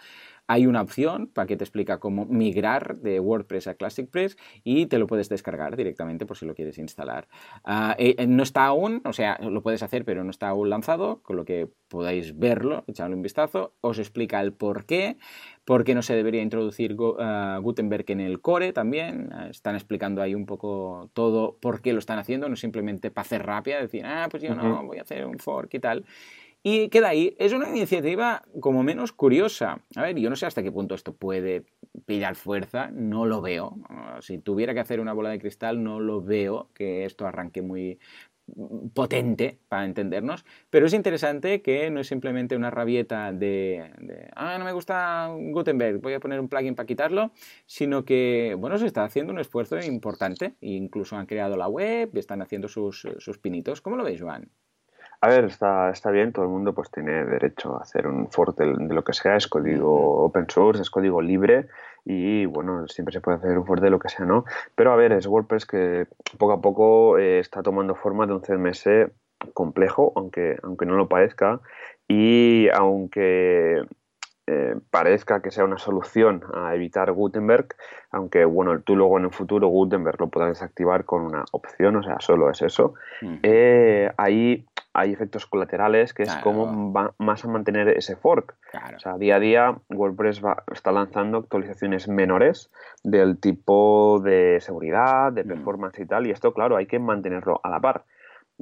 [0.53, 4.85] Hay una opción para que te explica cómo migrar de WordPress a Classic Press y
[4.85, 7.27] te lo puedes descargar directamente por si lo quieres instalar.
[7.65, 10.69] Ah, eh, eh, no está aún, o sea, lo puedes hacer, pero no está aún
[10.69, 13.73] lanzado, con lo que podáis verlo, echarle un vistazo.
[13.81, 15.17] Os explica el por qué,
[15.65, 19.31] por qué no se debería introducir ah, Gutenberg en el core también.
[19.33, 23.25] Ah, Están explicando ahí un poco todo por qué lo están haciendo, no simplemente para
[23.25, 26.05] hacer rápida, decir, ah, pues yo no, voy a hacer un fork y tal.
[26.63, 27.35] Y queda ahí.
[27.39, 29.81] Es una iniciativa como menos curiosa.
[29.97, 31.65] A ver, yo no sé hasta qué punto esto puede
[32.07, 33.77] pillar fuerza, no lo veo.
[34.21, 37.99] Si tuviera que hacer una bola de cristal, no lo veo que esto arranque muy
[38.95, 44.59] potente para entendernos, pero es interesante que no es simplemente una rabieta de, de, ah,
[44.59, 47.33] no me gusta Gutenberg, voy a poner un plugin para quitarlo,
[47.67, 52.43] sino que, bueno, se está haciendo un esfuerzo importante, incluso han creado la web, están
[52.43, 53.81] haciendo sus, sus pinitos.
[53.81, 54.51] ¿Cómo lo veis, Joan?
[55.25, 58.57] A ver, está, está bien, todo el mundo pues tiene derecho a hacer un fork
[58.57, 61.69] de, de lo que sea, es código open source, es código libre
[62.05, 64.45] y bueno, siempre se puede hacer un fork de lo que sea, ¿no?
[64.75, 66.09] Pero a ver, es WordPress que
[66.39, 69.13] poco a poco eh, está tomando forma de un CMS
[69.55, 71.61] complejo, aunque, aunque no lo parezca,
[72.09, 73.85] y aunque
[74.49, 77.69] eh, parezca que sea una solución a evitar Gutenberg,
[78.11, 82.03] aunque bueno, tú luego en el futuro Gutenberg lo puedas desactivar con una opción, o
[82.03, 82.95] sea, solo es eso.
[83.45, 88.55] Eh, ahí hay efectos colaterales que es cómo va más a mantener ese fork.
[88.71, 88.97] Claro.
[88.97, 92.71] O sea, día a día WordPress va- está lanzando actualizaciones menores
[93.03, 95.49] del tipo de seguridad, de Mm.
[95.49, 98.05] performance y tal, y esto, claro, hay que mantenerlo a la par.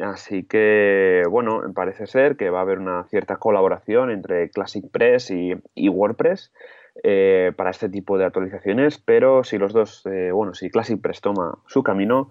[0.01, 5.31] Así que, bueno, parece ser que va a haber una cierta colaboración entre Classic Press
[5.31, 6.53] y, y WordPress
[7.03, 11.21] eh, para este tipo de actualizaciones, pero si los dos, eh, bueno, si Classic Press
[11.21, 12.31] toma su camino,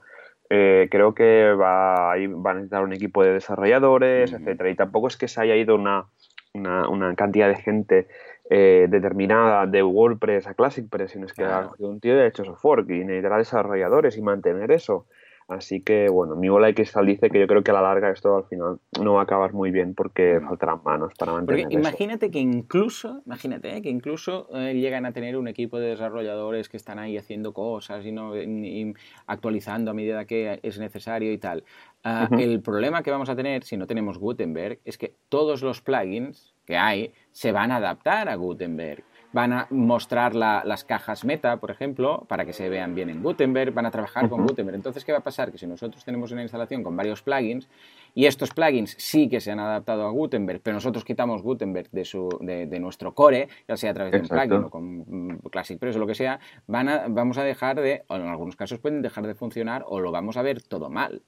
[0.49, 4.41] eh, creo que va, va a necesitar un equipo de desarrolladores, Ujú.
[4.41, 4.69] etcétera.
[4.69, 6.05] Y tampoco es que se haya ido una,
[6.53, 8.07] una, una cantidad de gente
[8.49, 11.67] eh, determinada de WordPress a Classic Press, sino es que Claro.
[11.67, 15.05] ha cogido un tío y ha hecho su fork y necesitará desarrolladores y mantener eso.
[15.49, 18.37] Así que, bueno, mi bola cristal dice que yo creo que a la larga esto
[18.37, 21.79] al final no va a acabar muy bien porque faltarán manos para Porque mantener eso.
[21.79, 23.81] imagínate que incluso, imagínate, ¿eh?
[23.81, 28.05] que incluso eh, llegan a tener un equipo de desarrolladores que están ahí haciendo cosas
[28.05, 28.93] y, no, y
[29.25, 31.63] actualizando a medida que es necesario y tal.
[32.05, 32.39] Ujú.
[32.39, 36.53] El problema que vamos a tener si no tenemos Gutenberg es que todos los plugins
[36.65, 39.03] que hay se van a adaptar a Gutenberg.
[39.31, 43.73] Van a mostrar las cajas meta, por ejemplo, para que se vean bien en Gutenberg,
[43.73, 44.75] van a trabajar con Gutenberg.
[44.75, 45.51] Entonces, ¿qué va a pasar?
[45.51, 47.67] Que si nosotros tenemos una instalación con varios plugins
[48.13, 52.05] y estos plugins sí que se han adaptado a Gutenberg, pero nosotros quitamos Gutenberg de,
[52.05, 55.79] su, de, nuestro core, ya sea a través de un plugin o con mm, Classic
[55.79, 58.79] Press o lo que sea, van a, vamos a dejar de, o en algunos casos
[58.79, 61.21] pueden dejar de funcionar o lo vamos a ver todo mal.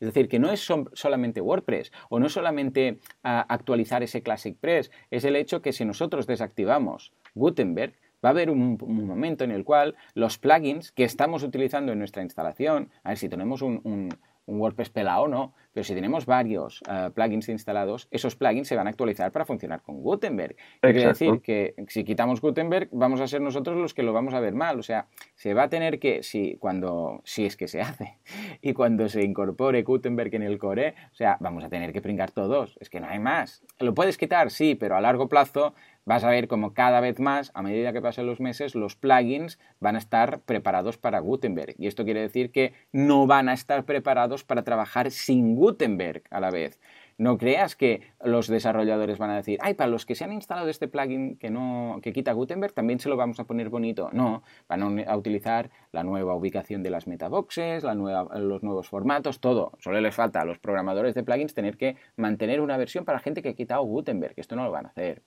[0.00, 4.56] Es decir, que no es solamente WordPress o no es solamente ah, actualizar ese Classic
[4.56, 9.50] Press, es el hecho que si nosotros desactivamos Gutenberg, va a haber un, momento en
[9.50, 13.80] el cual los plugins que estamos utilizando en nuestra instalación, a ver si tenemos un,
[13.84, 14.10] un
[14.46, 18.90] WordPress pelado no, pero si tenemos varios eh, plugins instalados, esos plugins se van a
[18.90, 20.56] actualizar para funcionar con Gutenberg.
[20.80, 24.40] Quiere decir que si quitamos Gutenberg, vamos a ser nosotros los que lo vamos a
[24.40, 24.78] ver mal.
[24.78, 28.18] O sea, se va a tener que, si, cuando, si es que se hace,
[28.62, 32.32] y cuando se incorpore Gutenberg en el core, o sea, vamos a tener que pringar
[32.32, 32.76] todos.
[32.80, 33.62] Es que no hay más.
[33.78, 35.74] Lo puedes quitar, sí, pero a largo plazo
[36.04, 39.58] vas a ver como cada vez más, a medida que pasen los meses, los plugins
[39.80, 41.74] van a estar preparados para Gutenberg.
[41.78, 46.40] Y esto quiere decir que no van a estar preparados para trabajar sin Gutenberg a
[46.40, 46.78] la vez.
[47.20, 50.70] No creas que los desarrolladores van a decir, ay, para los que se han instalado
[50.70, 54.08] este plugin que, no, que quita Gutenberg, también se lo vamos a poner bonito.
[54.14, 59.38] No, van a utilizar la nueva ubicación de las metaboxes, la nueva, los nuevos formatos,
[59.38, 59.72] todo.
[59.80, 63.42] Solo les falta a los programadores de plugins tener que mantener una versión para gente
[63.42, 64.32] que ha quitado Gutenberg.
[64.38, 65.20] Esto no lo van a hacer.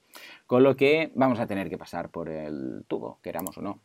[0.48, 3.78] Con lo que vamos a tener que pasar por el tubo, queramos o no.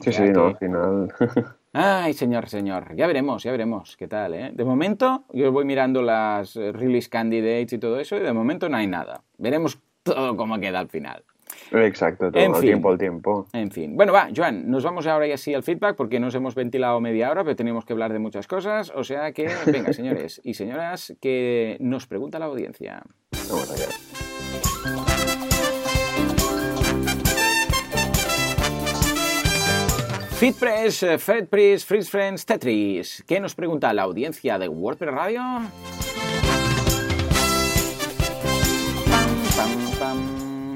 [0.00, 1.12] Sí, sí, no, al final.
[1.72, 2.94] Ay, señor, señor.
[2.96, 4.50] Ya veremos, ya veremos qué tal, ¿eh?
[4.52, 8.68] De momento, yo voy mirando las eh, release candidates y todo eso, y de momento
[8.68, 9.22] no hay nada.
[9.38, 11.24] Veremos todo cómo queda al final.
[11.70, 13.46] Exacto, todo el tiempo al tiempo.
[13.52, 13.96] En fin.
[13.96, 17.30] Bueno, va, Joan, nos vamos ahora ya sí al feedback porque nos hemos ventilado media
[17.30, 18.92] hora, pero tenemos que hablar de muchas cosas.
[18.94, 23.02] O sea que, venga, señores y señoras, que nos pregunta la audiencia.
[23.48, 24.11] Vamos allá.
[30.42, 33.22] FitPress, eh, FedPress, Freeze Friends, Tetris.
[33.28, 35.40] ¿Qué nos pregunta la audiencia de WordPress Radio?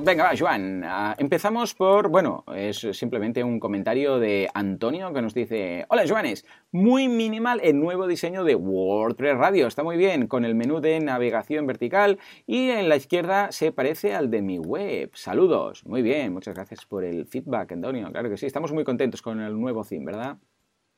[0.07, 0.85] Venga, va, Joan.
[0.85, 6.47] Ah, empezamos por, bueno, es simplemente un comentario de Antonio que nos dice, hola Joanes,
[6.71, 11.01] muy minimal el nuevo diseño de WordPress Radio, está muy bien, con el menú de
[11.01, 15.11] navegación vertical y en la izquierda se parece al de mi web.
[15.15, 19.23] Saludos, muy bien, muchas gracias por el feedback, Antonio, claro que sí, estamos muy contentos
[19.23, 20.37] con el nuevo theme, ¿verdad?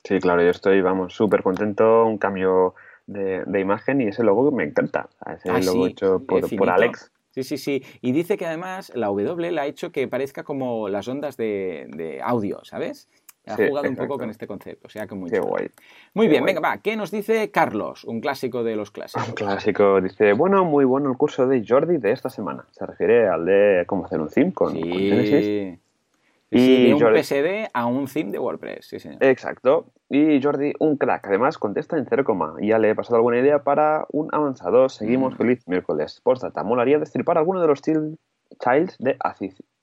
[0.04, 2.74] Sí, claro, yo estoy, vamos, súper contento, un cambio
[3.06, 7.10] de, imagen y ese logo me encanta, ese ah, logo hecho por Alex.
[7.44, 7.84] Sí, sí, sí.
[8.00, 12.20] Y dice que además la W la ha hecho que parezca como las ondas de,
[12.22, 13.08] audio, ¿sabes?
[13.46, 15.70] Ha jugado un poco con este concepto, o sea que muy Qué guay.
[16.12, 16.78] Muy bien, venga, va.
[16.78, 18.04] ¿Qué nos dice Carlos?
[18.04, 19.26] Un clásico de los clásicos.
[19.26, 20.02] Un clásico.
[20.02, 22.66] Dice, bueno, muy bueno el curso de Jordi de esta semana.
[22.72, 25.78] Se refiere al de cómo hacer un theme con, sí.
[26.50, 29.22] Y de un PSD a un theme de WordPress, sí, señor.
[29.22, 29.92] Exacto.
[30.08, 31.26] Y Jordi, un crack.
[31.26, 34.88] Además, contesta en 0, ya le he pasado alguna idea para un avanzado.
[34.88, 35.34] Seguimos.
[35.34, 35.36] Mm.
[35.36, 36.20] Feliz miércoles.
[36.22, 36.62] Postdata.
[36.64, 39.16] Molaría destripar alguno de los childs de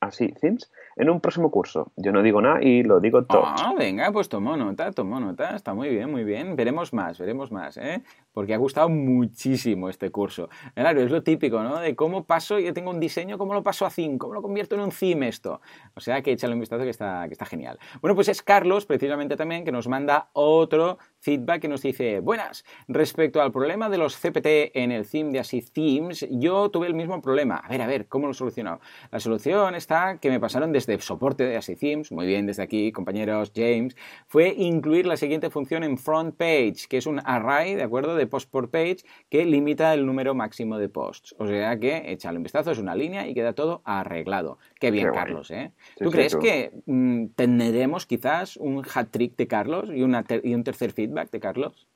[0.05, 1.91] así themes en un próximo curso.
[1.97, 3.43] Yo no digo nada y lo digo todo.
[3.45, 5.55] Ah, venga, pues tomo nota, tomo nota.
[5.55, 6.55] Está muy bien, muy bien.
[6.55, 8.03] Veremos más, veremos más, ¿eh?
[8.31, 10.49] Porque ha gustado muchísimo este curso.
[10.73, 11.79] Claro, es lo típico, ¿no?
[11.79, 14.75] De cómo paso, yo tengo un diseño, cómo lo paso a theme, cómo lo convierto
[14.75, 15.61] en un theme esto.
[15.95, 17.77] O sea que échale un vistazo que está, que está genial.
[18.01, 22.65] Bueno, pues es Carlos, precisamente también, que nos manda otro feedback que nos dice, buenas,
[22.87, 26.93] respecto al problema de los CPT en el theme de Así Themes, yo tuve el
[26.93, 27.55] mismo problema.
[27.57, 28.79] A ver, a ver, ¿cómo lo he solucionado?
[29.11, 32.91] La solución está que me pasaron desde soporte de Así Themes, muy bien desde aquí,
[32.91, 33.95] compañeros James,
[34.27, 38.27] fue incluir la siguiente función en front page, que es un array, ¿de acuerdo?, de
[38.27, 38.97] post por page
[39.29, 41.35] que limita el número máximo de posts.
[41.37, 44.57] O sea que, échale un vistazo, es una línea y queda todo arreglado.
[44.79, 45.71] Qué bien, Carlos, ¿eh?
[45.97, 50.63] ¿Tú crees que mm, tendremos quizás un hat trick de Carlos y, una y un
[50.63, 51.25] tercer feedback?
[51.31, 51.87] de Carlos?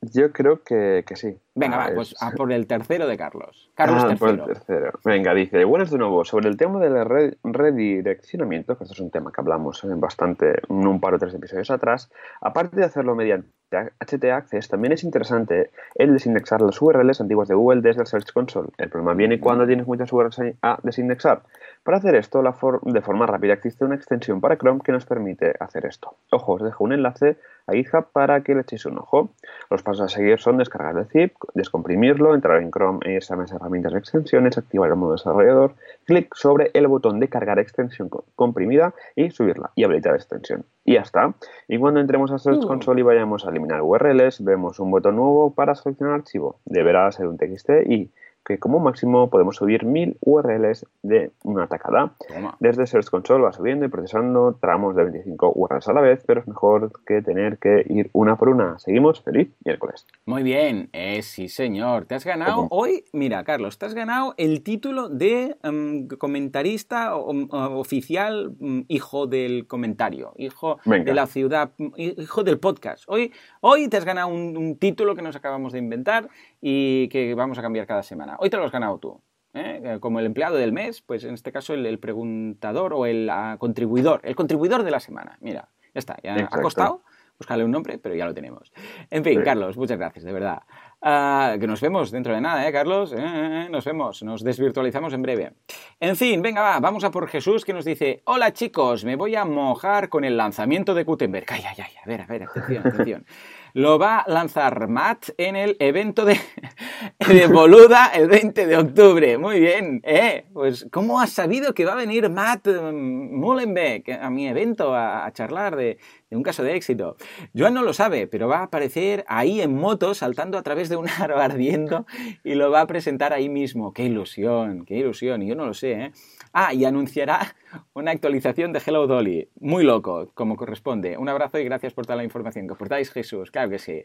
[0.00, 1.36] Yo creo que, sí.
[1.58, 3.70] Venga, ah, pues a por el tercero de Carlos.
[3.74, 4.92] Carlos ah, Por el tercero.
[5.04, 6.24] Venga, dice, buenas de nuevo.
[6.24, 11.00] Sobre el tema del redireccionamiento, que esto es un tema que hablamos bastante en un
[11.00, 16.12] par o tres episodios atrás, aparte de hacerlo mediante HT Access, también es interesante el
[16.12, 18.68] desindexar las URLs antiguas de Google desde el Search Console.
[18.78, 21.42] El problema viene cuando tienes muchas URLs a desindexar.
[21.82, 25.86] Para hacer esto de forma rápida existe una extensión para Chrome que nos permite hacer
[25.86, 26.16] esto.
[26.30, 29.30] Ojo, os dejo un enlace a GitHub para que le echéis un ojo.
[29.70, 33.36] Los pasos a seguir son descargar el zip, descomprimirlo, entrar en Chrome e irse a
[33.36, 38.10] las herramientas de extensiones, activar el modo desarrollador, clic sobre el botón de cargar extensión
[38.34, 40.64] comprimida y subirla y habilitar la extensión.
[40.84, 41.34] Y ya está.
[41.68, 42.66] Y cuando entremos a Search mm.
[42.66, 46.60] Console y vayamos a eliminar URLs, vemos un botón nuevo para seleccionar archivo.
[46.64, 48.10] Deberá ser un TXT y
[48.44, 52.14] que como máximo podemos subir 1000 URLs de una tacada.
[52.60, 56.40] Desde Search Console va subiendo y procesando tramos de 25 URLs a la vez, pero
[56.40, 58.78] es mejor que tener que ir una por una.
[58.78, 60.06] Seguimos, feliz miércoles.
[60.24, 64.62] Muy bien, eh, sí señor, te has ganado hoy, mira Carlos, te has ganado el
[64.62, 72.58] título de em, comentarista oficial, mm, hijo del comentario, hijo de la ciudad, hijo del
[72.58, 73.04] podcast.
[73.08, 76.28] Hoy, hoy te has ganado un título que nos acabamos de inventar
[76.60, 78.36] y que vamos a cambiar cada semana.
[78.40, 79.20] Hoy te lo has ganado tú.
[79.54, 79.80] ¿eh?
[79.84, 83.56] Eh, como el empleado del mes, pues en este caso el, preguntador o el ah,
[83.58, 85.38] contribuidor, el contribuidor de la semana.
[85.40, 87.02] Mira, ya está, ya ha costado
[87.38, 88.72] buscarle un nombre, pero ya lo tenemos.
[89.10, 90.62] En fin, Carlos, muchas gracias, de verdad.
[91.00, 93.14] Ah, que nos vemos dentro de nada, ¿eh, Carlos?
[93.16, 95.52] Eh, nos vemos, nos desvirtualizamos en breve.
[96.00, 99.36] En fin, venga, va, vamos a por Jesús que nos dice: Hola chicos, me voy
[99.36, 101.46] a mojar con el lanzamiento de Gutenberg.
[101.48, 103.26] Ay, ay, ay, a ver, a ver, atención, atención
[103.74, 106.38] lo va a lanzar Matt en el evento de,
[107.28, 109.38] de Boluda el 20 de octubre.
[109.38, 110.46] Muy bien, ¿eh?
[110.52, 115.30] Pues, ¿cómo has sabido que va a venir Matt mm, Mullenbeck a mi evento a,
[115.32, 115.98] charlar de,
[116.30, 117.16] un caso de éxito?
[117.56, 120.96] Joan no lo sabe, pero va a aparecer ahí en moto, saltando a través de
[120.96, 122.06] un aro ardiendo
[122.44, 123.92] y lo va a presentar ahí mismo.
[123.92, 124.84] ¡Qué ilusión!
[124.84, 125.42] ¡Qué ilusión!
[125.42, 126.12] Y yo no lo sé, ¿eh?
[126.60, 127.54] Ah, y anunciará
[127.94, 129.48] una actualización de Hello Dolly.
[129.60, 131.16] Muy loco, como corresponde.
[131.16, 133.52] Un abrazo y gracias por toda la información que aportáis, Jesús.
[133.52, 134.02] Claro que sí.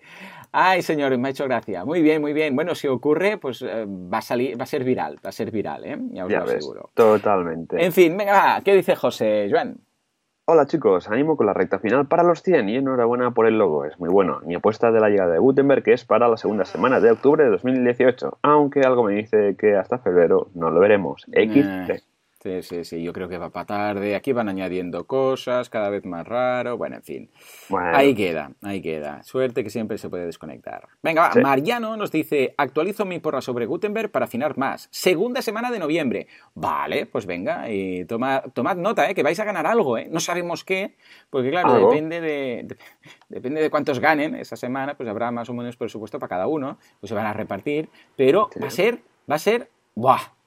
[0.51, 1.83] Ay, señor, me ha hecho gracia.
[1.83, 2.55] Muy bien, muy bien.
[2.55, 5.49] Bueno, si ocurre, pues eh, va a salir, va a ser viral, va a ser
[5.49, 5.97] viral, ¿eh?
[6.11, 6.89] Ya os lo aseguro.
[6.93, 7.83] totalmente.
[7.83, 9.47] En fin, venga, ¿qué dice José?
[9.49, 9.79] Joan.
[10.45, 13.85] Hola chicos, animo con la recta final para los 100 y enhorabuena por el logo,
[13.85, 14.41] es muy bueno.
[14.45, 17.49] Mi apuesta de la llegada de Gutenberg es para la segunda semana de octubre de
[17.49, 21.25] 2018, aunque algo me dice que hasta febrero no lo veremos.
[21.31, 22.03] X3.
[22.43, 24.17] Sí, sí, sí, yo creo que va para tarde.
[24.17, 26.77] Aquí van añadiendo cosas, cada vez más raro.
[26.77, 27.29] Bueno, en fin.
[27.93, 29.23] Ahí queda, ahí queda.
[29.23, 30.89] Suerte que siempre se puede desconectar.
[31.01, 31.41] Venga, va.
[31.41, 34.89] Mariano nos dice: actualizo mi porra sobre Gutenberg para afinar más.
[34.91, 36.27] Segunda semana de noviembre.
[36.53, 39.15] Vale, pues venga, y toma, tomad nota, ¿eh?
[39.15, 40.09] que vais a ganar algo, ¿eh?
[40.11, 40.97] No sabemos qué,
[41.29, 42.75] porque claro, depende de,
[43.29, 46.77] depende de cuántos ganen esa semana, pues habrá más o menos presupuesto para cada uno,
[46.99, 47.87] pues se van a repartir,
[48.17, 48.99] pero va a ser,
[49.31, 50.42] va a ser, ¡buah!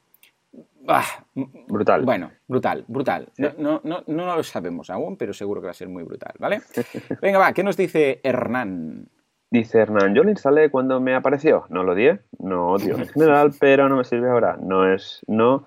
[0.89, 1.25] Ah,
[1.69, 2.05] brutal.
[2.05, 3.29] Bueno, brutal, brutal.
[3.59, 6.61] No, no, no, lo sabemos aún, pero seguro que va a ser muy brutal, ¿vale?
[7.23, 9.09] Venga, va, ¿qué nos dice Hernán?
[9.51, 11.67] Dice Hernán, yo lo instalé cuando me apareció.
[11.71, 14.57] No lo di, no odio en general, pero no me sirve ahora.
[14.61, 15.67] No es, no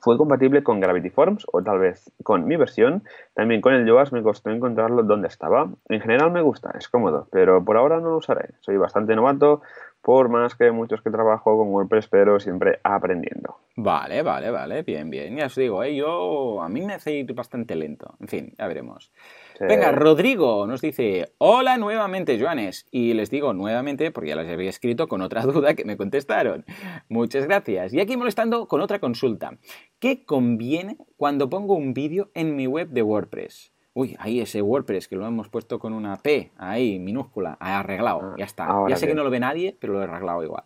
[0.00, 3.04] fue compatible con Gravity Forms o tal vez con mi versión.
[3.34, 5.68] También con el Yoast me costó encontrarlo donde estaba.
[5.88, 8.50] En general me gusta, es cómodo, pero por ahora no lo usaré.
[8.60, 9.62] Soy bastante novato,
[10.08, 13.58] por más que muchos que trabajo con WordPress, pero siempre aprendiendo.
[13.76, 15.36] Vale, vale, vale, bien, bien.
[15.36, 15.94] Ya os digo, ¿eh?
[15.94, 18.14] yo a mí me hace ir bastante lento.
[18.18, 19.12] En fin, ya veremos.
[19.60, 22.86] Venga, Rodrigo nos dice, hola nuevamente, Joanes.
[22.90, 26.64] Y les digo nuevamente porque ya les había escrito con otra duda que me contestaron.
[27.10, 27.92] Muchas gracias.
[27.92, 29.58] Y aquí molestando con otra consulta.
[29.98, 33.74] ¿Qué conviene cuando pongo un vídeo en mi web de WordPress?
[33.98, 38.34] Uy, ahí ese WordPress que lo hemos puesto con una P, ahí, minúscula, arreglado, ah,
[38.38, 38.68] ya está.
[38.88, 40.62] ya sé que no lo ve nadie, pero lo he arreglado igual.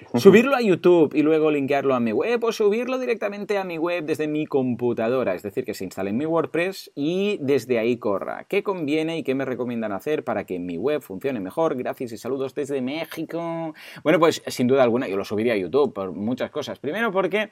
[0.14, 4.04] Subirlo a YouTube y luego linkearlo a mi web o subirlo directamente a mi web
[4.04, 8.44] desde mi computadora, es decir, que se instale en mi WordPress y desde ahí corra.
[8.44, 11.76] ¿Qué conviene y qué me recomiendan hacer para que mi web funcione mejor?
[11.76, 13.74] Gracias y saludos desde México.
[14.02, 16.78] Bueno, pues sin duda alguna yo lo subiría a YouTube por muchas cosas.
[16.78, 17.50] Primero porque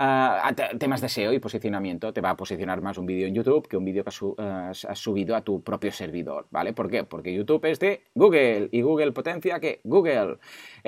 [0.00, 3.68] uh, temas de SEO y posicionamiento, te va a posicionar más un vídeo en YouTube
[3.68, 6.72] que un vídeo que has, subido a tu propio servidor, ¿vale?
[6.72, 7.04] ¿Por qué?
[7.04, 10.38] Porque YouTube es de Google y Google potencia que Google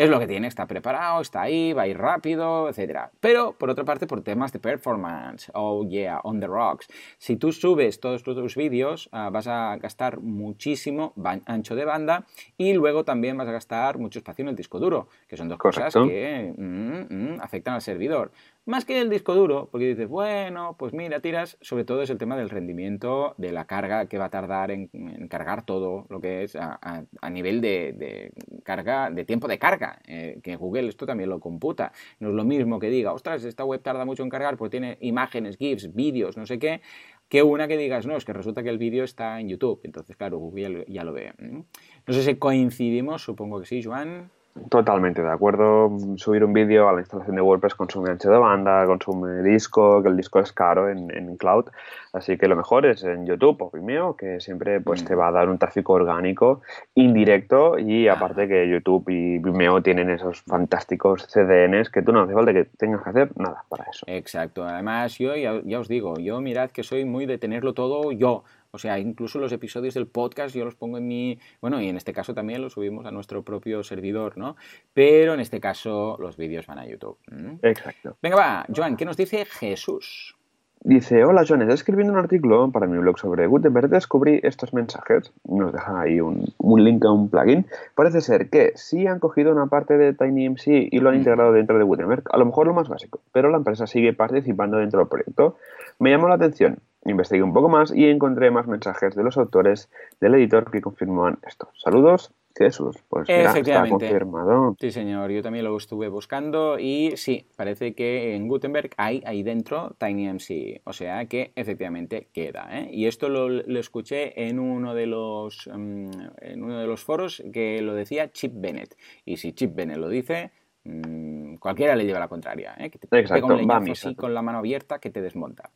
[0.04, 3.10] es lo que tiene, está preparado, está ahí, va a ir rápido, etc.
[3.20, 6.88] Pero, por otra parte, por temas de performance, oh yeah, on the rocks.
[7.18, 11.12] Si tú subes todos tus vídeos, ah, vas a gastar muchísimo
[11.44, 12.26] ancho de banda
[12.56, 15.58] y luego también vas a gastar mucho espacio en el disco duro, que son dos
[15.58, 18.32] cosas que mm, mm, afectan al servidor.
[18.66, 22.18] Más que el disco duro, porque dices, bueno, pues mira, tiras, sobre todo es el
[22.18, 24.88] tema del rendimiento, de la carga que va a tardar en,
[25.28, 28.32] cargar todo lo que es a, nivel de,
[28.62, 31.92] carga, de tiempo de carga, eh, que Google esto también lo computa.
[32.18, 34.98] No es lo mismo que diga, ostras, esta web tarda mucho en cargar porque tiene
[35.00, 36.80] imágenes, GIFs, vídeos, no sé qué,
[37.28, 39.80] que una que digas, no, es que resulta que el vídeo está en YouTube.
[39.84, 41.32] Entonces, claro, Google ya lo ve.
[41.38, 44.30] No sé si coincidimos, supongo que sí, Joan.
[44.68, 45.96] Totalmente de acuerdo.
[46.16, 50.08] Subir un vídeo a la instalación de WordPress consume ancho de banda, consume disco, que
[50.08, 51.66] el disco es caro en, en cloud.
[52.12, 55.18] Así que lo mejor es en YouTube o Vimeo, que siempre pues, te mm.
[55.18, 56.62] va a dar un tráfico orgánico
[56.94, 62.34] indirecto y aparte que YouTube y Vimeo tienen esos fantásticos CDNs que tú no hace
[62.34, 64.04] falta que tengas que hacer nada para eso.
[64.08, 64.64] Exacto.
[64.64, 68.42] Además, yo ya, ya os digo, yo mirad que soy muy de tenerlo todo yo
[68.72, 71.38] O sea, incluso los episodios del podcast yo los pongo en mi...
[71.60, 74.56] Bueno, y en este caso también los subimos a nuestro propio servidor, ¿no?
[74.94, 77.18] Pero en este caso los vídeos van a YouTube.
[77.62, 78.16] Exacto.
[78.22, 80.36] Venga, va, Joan, ¿qué nos dice Jesús?
[80.82, 85.74] Dice, hola Joan, escribiendo un artículo para mi blog sobre Gutenberg, descubrí estos mensajes, nos
[85.74, 87.66] deja ahí un, link a un plugin.
[87.94, 91.18] Parece ser que sí han cogido una parte de TinyMC y lo han mm.
[91.18, 94.78] integrado dentro de Gutenberg, a lo mejor lo más básico, pero la empresa sigue participando
[94.78, 95.58] dentro del proyecto.
[95.98, 99.90] Me llamó la atención, investigué un poco más y encontré más mensajes de los autores
[100.20, 101.70] del editor que confirman esto.
[101.74, 104.76] Saludos, Jesús, pues está confirmado.
[104.78, 109.42] Sí, señor, yo también lo estuve buscando y sí, parece que en Gutenberg hay ahí
[109.42, 112.68] dentro TinyMC, o sea que efectivamente queda.
[112.72, 112.90] ¿eh?
[112.92, 117.80] Y esto lo, escuché en uno, de los, mm, en uno de los foros que
[117.80, 118.96] lo decía Chip Bennett.
[119.24, 120.50] Y si Chip Bennett lo dice,
[120.84, 122.90] mm, cualquiera le lleva la contraria, ¿eh?
[122.90, 125.70] que te Exacto, pega un así con la mano abierta que te desmonta.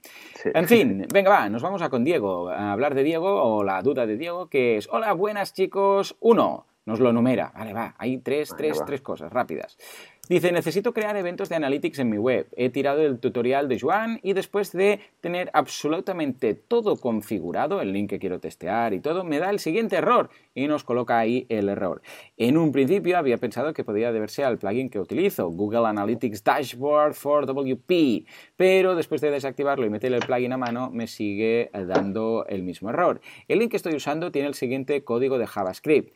[0.44, 3.82] En fin, venga va, nos vamos a con Diego, a hablar de Diego o la
[3.82, 7.52] duda de Diego, que es, hola, buenas chicos, uno, nos lo numera.
[7.54, 9.78] Vale, va, hay tres, tres, tres cosas rápidas.
[10.26, 12.48] Dice, necesito crear eventos de analytics en mi web.
[12.56, 18.08] He tirado el tutorial de Joan y después de tener absolutamente todo configurado, el link
[18.08, 21.68] que quiero testear y todo, me da el siguiente error y nos coloca ahí el
[21.68, 22.00] error.
[22.38, 27.12] En un principio había pensado que podía deberse al plugin que utilizo, Google Analytics Dashboard
[27.12, 32.46] for WP, pero después de desactivarlo y meter el plugin a mano me sigue dando
[32.48, 33.20] el mismo error.
[33.46, 36.14] El link que estoy usando tiene el siguiente código de JavaScript.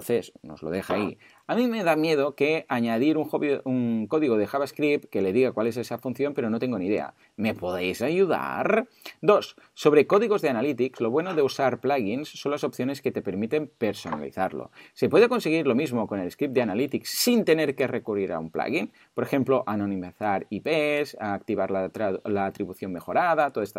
[0.00, 1.18] Sé, nos lo deja ahí.
[1.50, 5.66] A mí me da miedo que añadir un, código de JavaScript que le diga cuál
[5.66, 7.14] es esa función, pero no tengo ni idea.
[7.36, 8.86] ¿Me podéis ayudar?
[9.22, 13.22] Dos, sobre códigos de Analytics, lo bueno de usar plugins son las opciones que te
[13.22, 14.70] permiten personalizarlo.
[14.92, 18.40] Se puede conseguir lo mismo con el script de Analytics sin tener que recurrir a
[18.40, 18.92] un plugin.
[19.14, 23.74] Por ejemplo, anonimizar IPs, activar la, atribución mejorada, todas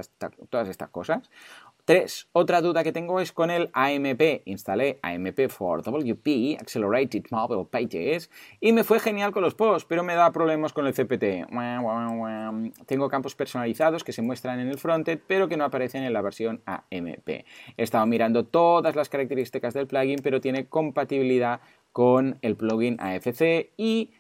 [0.67, 1.29] estas cosas.
[1.89, 4.43] Tres, otra duda que tengo es con el AMP.
[4.45, 8.29] Instalé AMP for WP, Accelerated Mobile Pages,
[8.59, 11.49] y me fue genial con los posts, pero me da problemas con el CPT.
[12.85, 16.21] Tengo campos personalizados que se muestran en el frontend, pero que no aparecen en la
[16.21, 17.27] versión AMP.
[17.27, 17.45] He
[17.77, 21.59] estado mirando todas las características del plugin, pero tiene compatibilidad
[21.91, 24.11] con el plugin AFC y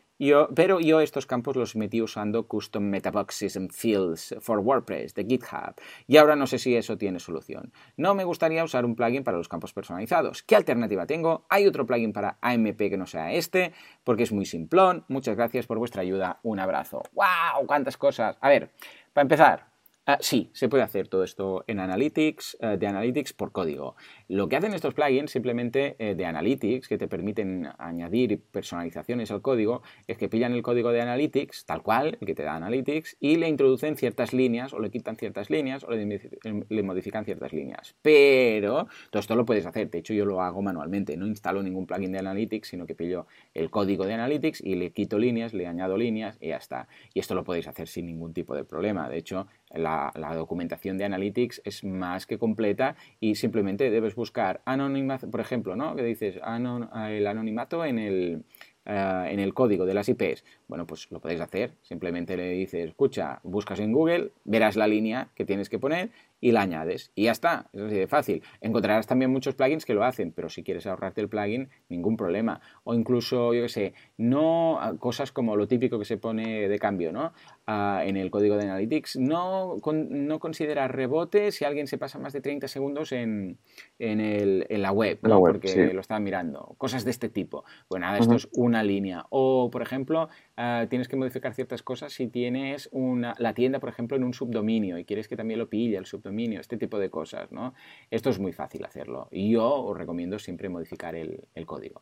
[0.53, 5.75] pero yo estos campos los metí usando Custom Metaboxes and Fields for WordPress de GitHub
[6.07, 7.71] y ahora no sé si eso tiene solución.
[7.95, 10.43] No me gustaría usar un plugin para los campos personalizados.
[10.43, 11.45] ¿Qué alternativa tengo?
[11.49, 13.73] ¿Hay otro plugin para AMP que no sea este?
[14.03, 15.05] Porque es muy simplón.
[15.07, 16.39] Muchas gracias por vuestra ayuda.
[16.43, 17.01] Un abrazo.
[17.13, 17.65] ¡Wow!
[17.65, 18.37] ¡Cuántas cosas!
[18.41, 18.71] A ver,
[19.13, 19.69] para empezar,
[20.11, 23.95] Ah, sí, se puede hacer todo esto en Analytics, eh, de Analytics por código.
[24.27, 29.43] Lo que hacen estos plugins simplemente eh, de Analytics, que te permiten añadir personalizaciones al
[29.43, 33.17] código, es que pillan el código de Analytics, tal cual, el que te da Analytics,
[33.19, 37.95] y le introducen ciertas líneas, o le quitan ciertas líneas, o le, modifican ciertas líneas.
[38.01, 39.91] Pero todo esto lo puedes hacer.
[39.91, 41.17] De hecho, yo lo hago manualmente.
[41.17, 44.91] No instalo ningún plugin de Analytics, sino que pillo el código de Analytics y le
[44.91, 46.87] quito líneas, le añado líneas y ya está.
[47.13, 49.07] Y esto lo podéis hacer sin ningún tipo de problema.
[49.07, 55.29] De hecho, la, documentación de Analytics es más que completa y simplemente debes buscar anonimato,
[55.29, 55.95] por ejemplo, ¿no?
[55.95, 58.43] Que dices el anonimato en el,
[58.85, 60.43] eh, en el código de las IPs.
[60.67, 61.73] Bueno, pues lo podéis hacer.
[61.83, 66.09] Simplemente le dices, escucha, buscas en Google, verás la línea que tienes que poner
[66.41, 67.11] y la añades.
[67.13, 68.43] Y ya está, es así de fácil.
[68.61, 72.61] Encontrarás también muchos plugins que lo hacen, pero si quieres ahorrarte el plugin, ningún problema.
[72.83, 77.11] O incluso, yo qué sé, no cosas como lo típico que se pone de cambio,
[77.11, 77.33] ¿no?
[77.69, 82.41] En el código de Analytics, no, no considera rebote si alguien se pasa más de
[82.41, 83.59] 30 segundos en,
[83.99, 86.75] en, la web, porque lo está mirando.
[86.77, 87.65] Cosas de este tipo.
[87.87, 89.25] Bueno, nada, esto es una línea.
[89.29, 93.89] O, por ejemplo, ah, tienes que modificar ciertas cosas si tienes una, la tienda, por
[93.89, 97.09] ejemplo, en un subdominio y quieres que también lo pille el subdominio este tipo de
[97.09, 97.73] cosas, ¿no?
[98.09, 102.01] Esto es muy fácil hacerlo y yo os recomiendo siempre modificar el, código.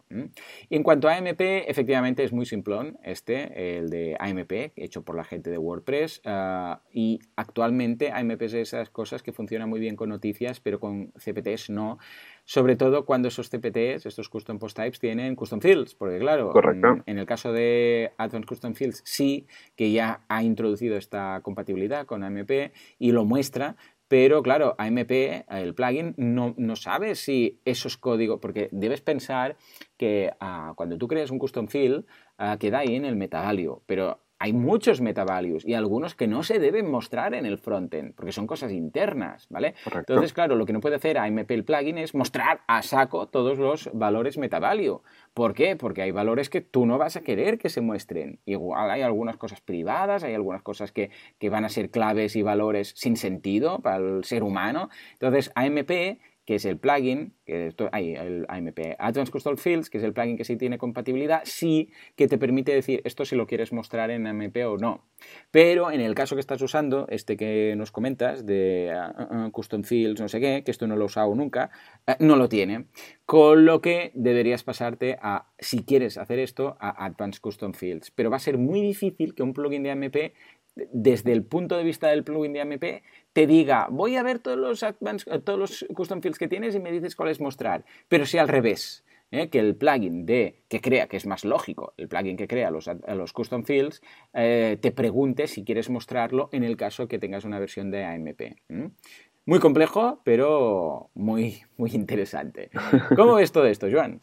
[0.70, 5.16] Y en cuanto a AMP, efectivamente es muy simplón este, el de AMP, hecho por
[5.16, 9.80] la gente de WordPress ah, y actualmente AMP es de esas cosas que funcionan muy
[9.80, 11.98] bien con noticias, pero con CPTs no.
[12.46, 16.54] Sobre todo cuando esos CPTs, estos Custom Post Types, tienen Custom Fields, porque claro,
[17.06, 22.24] en, el caso de Advanced Custom Fields sí que ya ha introducido esta compatibilidad con
[22.24, 23.76] AMP y lo muestra,
[24.08, 25.12] pero claro, AMP,
[25.50, 29.58] el plugin, no, no sabe si esos códigos, porque debes pensar
[29.98, 32.06] que ah, cuando tú creas un custom field,
[32.38, 36.60] ah, queda ahí en el metavalue, pero hay muchos metavalues y algunos que no se
[36.60, 39.74] deben mostrar en el frontend, porque son cosas internas, ¿vale?
[39.94, 43.58] Entonces, claro, lo que no puede hacer AMP el plugin es mostrar a saco todos
[43.58, 45.02] los valores metavalue.
[45.34, 45.76] ¿Por qué?
[45.76, 48.40] Porque hay valores que tú no vas a querer que se muestren.
[48.46, 51.10] Igual hay algunas cosas privadas, hay algunas cosas que,
[51.40, 54.90] que van a ser claves y valores sin sentido para el ser humano.
[55.14, 60.04] Entonces, AMP que es el plugin, que hay el AMP Advanced Custom Fields, que es
[60.06, 63.74] el plugin que sí tiene compatibilidad, sí que te permite decir esto si lo quieres
[63.74, 65.04] mostrar en AMP o no.
[65.52, 69.84] Pero en el caso que estás usando, este que nos comentas, de uh, uh, Custom
[69.84, 71.70] Fields, no sé qué, que esto no lo he usado nunca,
[72.08, 72.86] uh, no lo tiene.
[73.26, 78.10] Con lo que deberías pasarte a, si quieres hacer esto, a Advanced Custom Fields.
[78.12, 80.16] Pero va a ser muy difícil que un plugin de AMP
[80.92, 82.84] desde el punto de vista del plugin de AMP,
[83.34, 84.86] te diga, voy a ver todos los,
[85.44, 87.86] todos los custom fields que tienes y me dices cuál es mostrar.
[88.08, 89.50] Pero si al revés, ¿eh?
[89.50, 92.90] que el plugin de, que crea, que es más lógico, el plugin que crea los,
[93.08, 94.02] los custom fields,
[94.34, 98.42] eh, te pregunte si quieres mostrarlo en el caso que tengas una versión de AMP.
[99.46, 102.70] Muy complejo, pero muy, muy interesante.
[103.16, 104.22] ¿Cómo ves todo esto, Joan?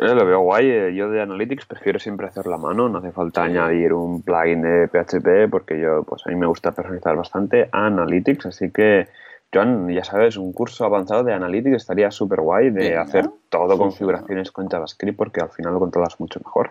[0.00, 0.70] Eh, lo veo guay.
[0.70, 2.88] Eh, yo de Analytics prefiero siempre hacer la mano.
[2.88, 6.72] No hace falta añadir un plugin de PHP porque yo, pues a mí me gusta
[6.72, 8.46] personalizar bastante Analytics.
[8.46, 9.08] Así que,
[9.52, 14.50] Joan, ya sabes, un curso avanzado de Analytics estaría súper guay de hacer todo configuraciones
[14.50, 16.70] con JavaScript porque al final lo controlas mucho mejor.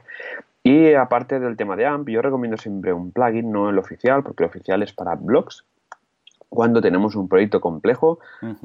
[0.64, 4.44] Y aparte del tema de AMP, yo recomiendo siempre un plugin, no el oficial, porque
[4.44, 5.66] el oficial es para blogs.
[6.50, 8.20] Cuando tenemos un proyecto complejo,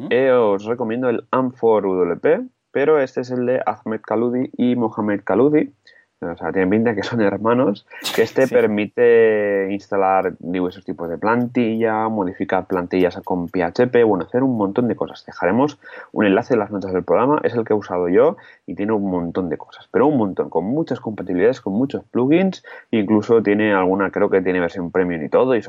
[0.09, 4.75] eh, os recomiendo el AMP for WP, pero este es el de Ahmed Kaludi y
[4.75, 5.73] Mohamed Kaludi.
[6.21, 12.09] O sea, tienen pinta que son hermanos, que este permite instalar diversos tipos de plantilla,
[12.09, 15.25] modificar plantillas con PHP, bueno, hacer un montón de cosas.
[15.25, 15.79] Dejaremos
[16.11, 18.93] un enlace en las notas del programa, es el que he usado yo y tiene
[18.93, 23.73] un montón de cosas, pero un montón, con muchas compatibilidades, con muchos plugins, incluso tiene
[23.73, 25.63] alguna, creo que tiene versión premium y todo, y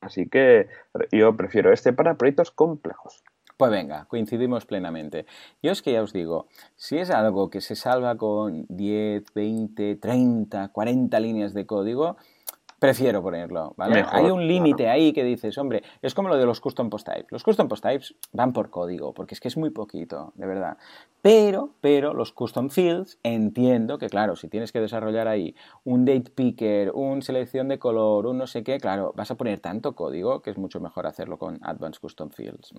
[0.00, 0.66] así que
[1.12, 3.22] yo prefiero este para proyectos complejos.
[3.58, 5.26] Pues venga, coincidimos plenamente.
[5.64, 6.46] Yo es que ya os digo,
[6.76, 12.16] si es algo que se salva con 10, 20, 30, 40 líneas de código,
[12.78, 14.04] prefiero ponerlo, ¿vale?
[14.10, 17.26] Hay un límite ahí que dices, hombre, es como lo de los custom post types.
[17.30, 20.78] Los custom post types van por código, porque es que es muy poquito, de verdad.
[21.20, 25.54] Pero, pero los custom fields, entiendo que, claro, si tienes que desarrollar ahí
[25.84, 29.58] un date picker, un selección de color, un no sé qué, claro, vas a poner
[29.58, 32.72] tanto código que es mucho mejor hacerlo con Advanced Custom Fields.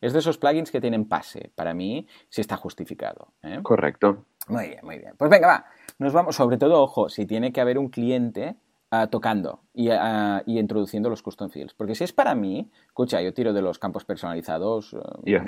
[0.00, 3.28] Es de esos plugins que tienen pase, para mí, si está justificado.
[3.42, 3.60] ¿eh?
[3.62, 4.24] Correcto.
[4.48, 5.14] Muy bien, muy bien.
[5.16, 5.64] Pues venga, va.
[5.98, 8.56] Nos vamos, sobre todo, ojo, si tiene que haber un cliente
[8.88, 11.74] Ah, tocando ah, y, introduciendo los custom fields.
[11.74, 15.40] Porque si es para mí, escucha, yo tiro de los campos personalizados eh,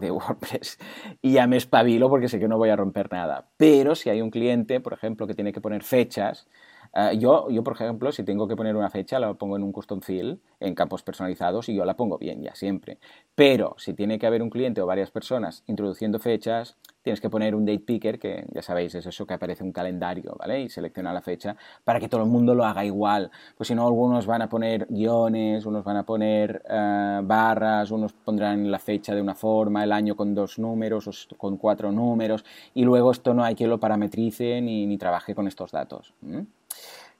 [0.00, 0.78] de, WordPress
[1.20, 3.48] y ya me espabilo porque sé que no voy a romper nada.
[3.58, 6.48] Pero si hay un cliente, por ejemplo, que tiene que poner fechas,
[6.92, 9.72] ah, yo, yo, por ejemplo, si tengo que poner una fecha, la pongo en un
[9.72, 12.98] custom field, en campos personalizados, y yo la pongo bien ya siempre.
[13.34, 16.76] Pero si tiene que haber un cliente o varias personas introduciendo fechas,
[17.06, 20.34] tienes que poner un date picker, que ya sabéis, es eso que aparece un calendario,
[20.36, 20.62] ¿vale?
[20.62, 23.30] Y selecciona la fecha para que todo el mundo lo haga igual.
[23.56, 28.12] Pues si no, algunos van a poner guiones, unos van a poner eh, barras, unos
[28.12, 32.44] pondrán la fecha de una forma, el año con dos números o con cuatro números,
[32.74, 36.12] y luego esto no hay que lo parametrice ni, ni trabaje con estos datos.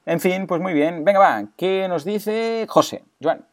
[0.07, 1.03] En fin, pues muy bien.
[1.03, 3.03] Venga, va, ¿qué nos dice José?
[3.21, 3.45] Joan.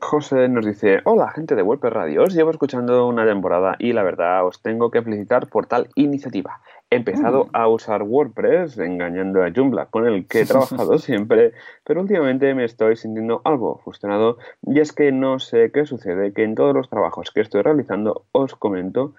[0.00, 4.02] José nos dice, hola gente de WordPress Radio, os llevo escuchando una temporada y la
[4.02, 6.60] verdad os tengo que felicitar por tal iniciativa.
[6.90, 11.52] He empezado a usar WordPress engañando a Joomla, con el que he trabajado siempre,
[11.84, 16.42] pero últimamente me estoy sintiendo algo frustrado y es que no sé qué sucede, que
[16.42, 19.14] en todos los trabajos que estoy realizando os comento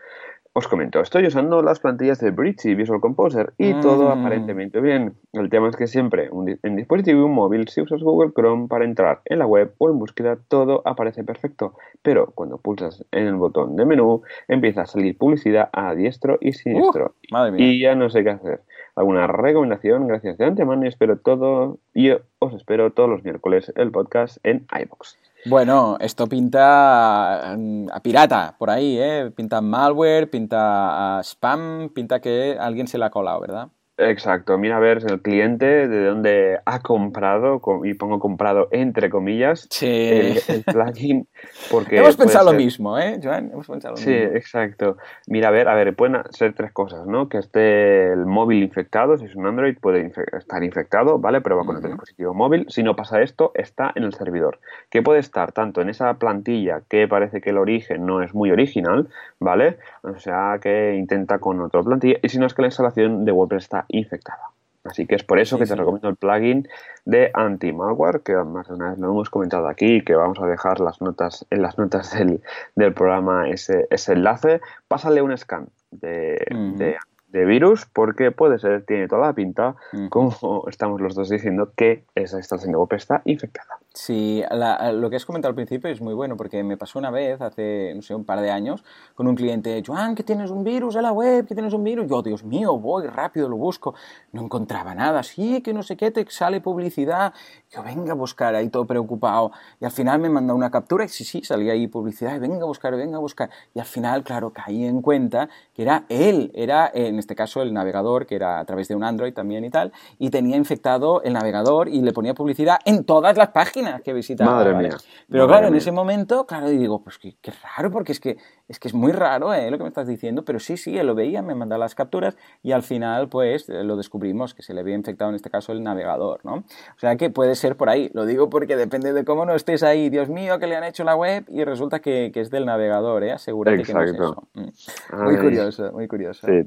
[0.58, 4.20] os comento, estoy usando las plantillas de Bridge y Visual Composer y todo mm.
[4.20, 5.16] aparentemente bien.
[5.34, 6.30] El tema es que siempre
[6.64, 10.38] en dispositivo móvil, si usas Google Chrome para entrar en la web o en búsqueda,
[10.47, 11.74] todo aparece perfecto.
[12.01, 16.53] Pero cuando pulsas en el botón de menú, empieza a salir publicidad a diestro y
[16.53, 17.16] siniestro.
[17.58, 18.62] y ya no sé qué hacer.
[18.95, 20.08] ¿Alguna recomendación?
[20.08, 21.80] Gracias de antemano y espero todo.
[21.93, 25.18] Y os espero todos los miércoles el podcast en iBox.
[25.48, 29.32] Bueno, esto pinta mm, a pirata por ahí, ¿eh?
[29.36, 33.70] Pinta malware, pinta a spam, pinta que alguien se la ha colado, ¿verdad?
[33.98, 39.70] Exacto, mira a ver el cliente de dónde ha comprado, y pongo comprado entre comillas,
[39.82, 41.28] el, plugin.
[41.72, 43.52] Porque Hemos pensado lo mismo, ¿eh, Joan?
[43.54, 44.98] Hemos pensado lo sí, exacto.
[45.28, 47.30] Mira, a ver, a ver, pueden ser tres cosas, ¿no?
[47.30, 51.39] Que esté el móvil infectado, si es un Android puede estar infectado, ¿vale?
[51.39, 52.66] Pero va con el dispositivo móvil.
[52.68, 54.60] Si no pasa esto, está en el servidor.
[54.89, 58.52] Que puede estar tanto en esa plantilla que parece que el origen no es muy
[58.52, 59.08] original,
[59.39, 59.78] ¿vale?
[60.02, 62.18] O sea, que intenta con otra plantilla.
[62.22, 64.52] Y si no es que la instalación de WordPress está infectada.
[64.84, 66.68] Así que es por eso que te recomiendo el plugin
[67.06, 70.80] de anti-malware, que más de una vez lo hemos comentado aquí, que vamos a dejar
[70.80, 72.42] las notas, en las notas del,
[72.76, 74.62] del programa ese, ese enlace.
[74.88, 76.46] Pásale un scan de,
[76.78, 76.98] de
[77.36, 79.76] de virus porque puede ser, tiene toda la pinta,
[80.10, 83.78] como estamos los dos diciendo, que esa estación web está infectada.
[83.98, 84.43] Sí,
[84.91, 87.93] lo que has comentado al principio es muy bueno porque me pasó una vez, hace,
[87.96, 88.84] no sé, un par de años,
[89.16, 92.06] con un cliente, Joan, que tienes un virus en la web, que tienes un virus.
[92.10, 93.96] Yo, Dios mío, voy rápido, lo busco.
[94.34, 95.24] No encontraba nada.
[95.24, 97.34] Sí, que no sé qué, te sale publicidad.
[97.72, 99.54] Yo, venga a buscar, ahí todo preocupado.
[99.80, 102.36] Y al final me manda una captura y sí, sí, salía ahí publicidad.
[102.36, 103.50] Y venga a buscar, venga a buscar.
[103.74, 107.74] Y al final, claro, caí en cuenta que era él, era en este caso el
[107.74, 111.32] navegador, que era a través de un Android también y tal, y tenía infectado el
[111.32, 114.52] navegador y le ponía publicidad en todas las páginas que visitaba.
[114.52, 114.98] Madre mía.
[115.30, 117.36] Pero claro, en ese momento, claro, y digo, pues qué,
[117.76, 119.70] raro, porque es que, es que es muy raro ¿eh?
[119.72, 122.38] lo que me estás diciendo, pero sí, sí, él lo veía, me mandaba las capturas
[122.64, 125.84] y al final, pues, lo descubrimos que se le había infectado en este caso el
[125.84, 126.56] navegador, ¿no?
[126.56, 128.10] O sea que puede ser por ahí.
[128.14, 130.10] Lo digo porque depende de cómo no estés ahí.
[130.10, 133.32] Dios mío, que le han hecho la web y resulta que, es del navegador, ¿eh?
[133.32, 134.48] Asegúrate que no es eso.
[134.54, 135.24] Mm.
[135.24, 136.46] Muy curioso, muy curioso.
[136.46, 136.66] Sí,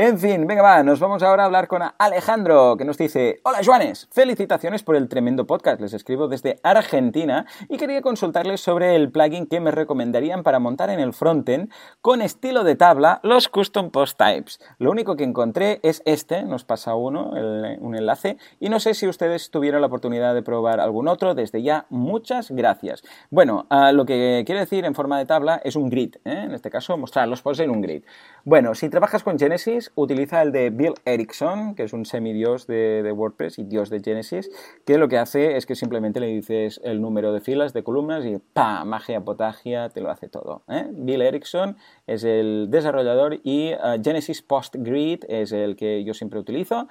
[0.00, 3.58] en fin, venga va, nos vamos ahora a hablar con Alejandro, que nos dice, hola
[3.64, 9.10] Joanes, felicitaciones por el tremendo podcast, les escribo desde Argentina y quería consultarles sobre el
[9.10, 13.90] plugin que me recomendarían para montar en el frontend con estilo de tabla los custom
[13.90, 14.60] post types.
[14.78, 17.32] Lo único que encontré es este, nos pasa uno,
[17.80, 21.60] un enlace, y no sé si ustedes tuvieron la oportunidad de probar algún otro, desde
[21.60, 23.02] ya, muchas gracias.
[23.30, 26.44] Bueno, lo que quiero decir en forma de tabla es un grid, ¿eh?
[26.44, 28.04] en este caso mostrar los posts en un grid.
[28.44, 33.02] Bueno, si trabajas con Genesis, utiliza el de Bill Erickson, que es un semidios de,
[33.02, 34.50] de WordPress y dios de Genesis,
[34.84, 38.24] que lo que hace es que simplemente le dices el número de filas, de columnas
[38.24, 38.84] y ¡pa!
[38.84, 40.62] Magia, potagia, te lo hace todo.
[40.68, 40.86] ¿eh?
[40.90, 41.76] Bill Erickson
[42.06, 46.88] es el desarrollador y uh, Genesis PostGrid es el que yo siempre utilizo.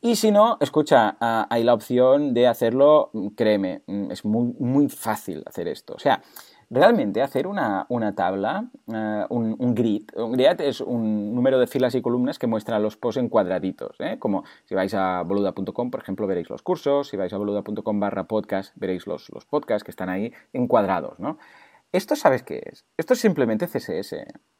[0.00, 4.88] Y si no, escucha, uh, hay la opción de hacerlo, créeme, mm, es muy, muy
[4.88, 5.94] fácil hacer esto.
[5.94, 6.22] O sea,
[6.70, 10.04] realmente hacer una, tabla, eh, un, grid.
[10.16, 13.96] Un grid es un número de filas y columnas que muestra los posts en cuadraditos.
[14.00, 14.18] ¿eh?
[14.18, 17.08] Como si vais a boluda.com, por ejemplo, veréis los cursos.
[17.08, 21.18] Si vais a boluda.com barra podcast, veréis los, los podcasts que están ahí encuadrados.
[21.18, 21.38] ¿no?
[21.92, 22.84] Esto, ¿sabes qué es?
[22.96, 24.14] Esto es simplemente CSS.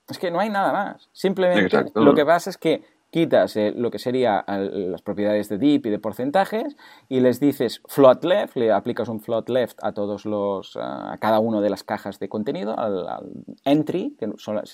[0.09, 1.09] Es que no hay nada más.
[1.13, 2.85] Simplemente lo que pasa es que
[3.15, 6.77] quitas eh, lo que sería las propiedades de deep y de porcentajes
[7.09, 11.39] y les dices float left, le aplicas un float left a todos los, a cada
[11.39, 13.07] una de las cajas de contenido, al,
[13.65, 14.29] entry, que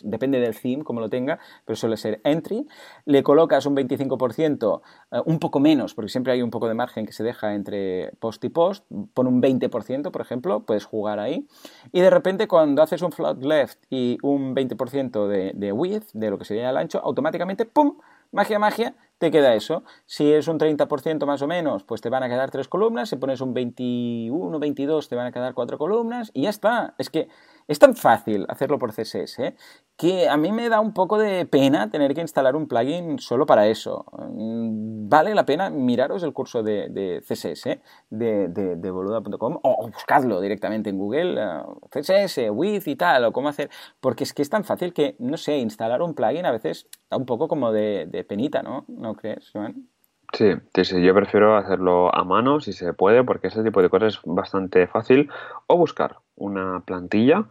[0.05, 2.67] depende del theme como lo tenga, pero suele ser entry,
[3.05, 4.81] le colocas un 25%,
[5.13, 8.13] eh, un poco menos, porque siempre hay un poco de margen que se deja entre
[8.21, 11.47] post y post, pon un 20%, por ejemplo, puedes jugar ahí,
[11.93, 16.31] y de repente cuando haces un float left y un 20% de, de width, de
[16.31, 17.99] lo que sería el ancho, automáticamente, ¡pum!,
[18.33, 19.85] magia, magia, te queda eso.
[20.07, 23.11] Si es un 30% más o menos, pues te van a quedar tres columnas.
[23.11, 26.95] Si pones un 21, 22, te van a quedar cuatro columnas y ya está.
[26.99, 27.29] Es que
[27.71, 29.55] es tan fácil hacerlo por CSS ¿eh?
[29.97, 33.47] que a mí me da un poco de pena tener que instalar un plugin solo
[33.47, 34.07] para eso.
[34.13, 37.81] Mm, vale la pena miraros el curso de, CSS ¿eh?
[38.11, 43.49] de, de, boluda.com o buscadlo directamente en Google, eh, CSS, with y tal, o cómo
[43.49, 46.89] hacer, porque es que es tan fácil que, no sé, instalar un plugin a veces
[47.09, 48.85] da un poco como de, penita, ¿no?
[48.89, 49.89] ¿No crees, Joan?
[50.33, 50.55] Sí,
[50.85, 54.21] sí, yo prefiero hacerlo a mano si se puede, porque ese tipo de cosas es
[54.25, 55.31] bastante fácil.
[55.67, 57.45] O buscar una plantilla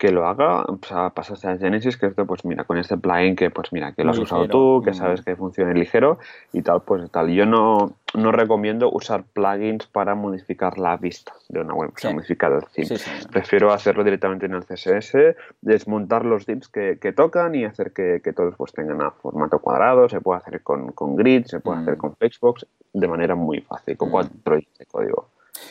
[0.00, 3.36] que lo haga, o sea, pasas a Genesis, que esto, pues mira, con este plugin
[3.36, 6.18] que, pues mira, que lo has usado tú, que sabes que funciona ligero
[6.54, 7.28] y tal, pues tal.
[7.28, 12.12] Yo no, no recomiendo usar plugins para modificar la vista de una web, o sea,
[12.12, 13.00] modificar el theme.
[13.30, 18.20] Prefiero hacerlo directamente en el CSS, desmontar los divs que, que tocan y hacer que,
[18.22, 21.80] que, todos pues tengan a formato cuadrado, se puede hacer con, con grid, se puede
[21.80, 21.98] hacer mm.
[21.98, 24.12] con Flexbox de manera muy fácil, con mm.
[24.12, 25.28] cuatro de código.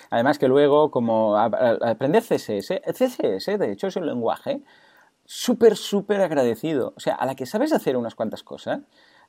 [0.10, 4.62] Además que luego, como aprender CSS, CSS de hecho es un lenguaje
[5.26, 6.94] súper, súper agradecido.
[6.96, 8.82] O sea, a la que sabes hacer unas cuantas cosas,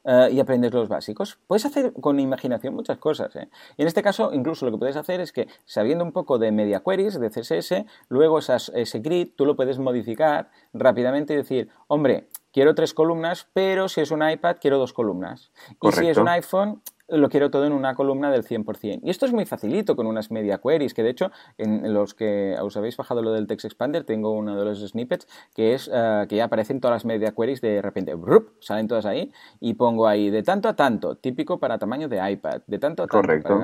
[0.05, 3.37] eh, y aprendes los básicos, puedes hacer con imaginación muchas cosas.
[3.37, 3.49] ¿eh?
[3.77, 6.53] Y en este caso, incluso lo que puedes hacer es que, sabiendo un poco de
[6.53, 12.29] media queries, de CSS, luego ese grid tú lo puedes modificar rápidamente y decir, hombre,
[12.53, 15.53] quiero tres columnas, pero si es un iPad, quiero dos columnas.
[15.83, 19.01] Y si es un iPhone, lo quiero todo en una columna del 100%.
[19.03, 22.57] Y esto es muy facilito con unas media queries, que de hecho, en los que
[22.61, 26.27] os habéis bajado lo del Text Expander, tengo uno de los snippets que es eh,
[26.29, 28.15] que ya aparecen todas las media queries de repente,
[28.61, 32.63] salen todas ahí y pongo ahí de tanto a tanto, típico para tamaño de iPad,
[32.67, 33.21] de tanto a tanto.
[33.21, 33.61] Correcto.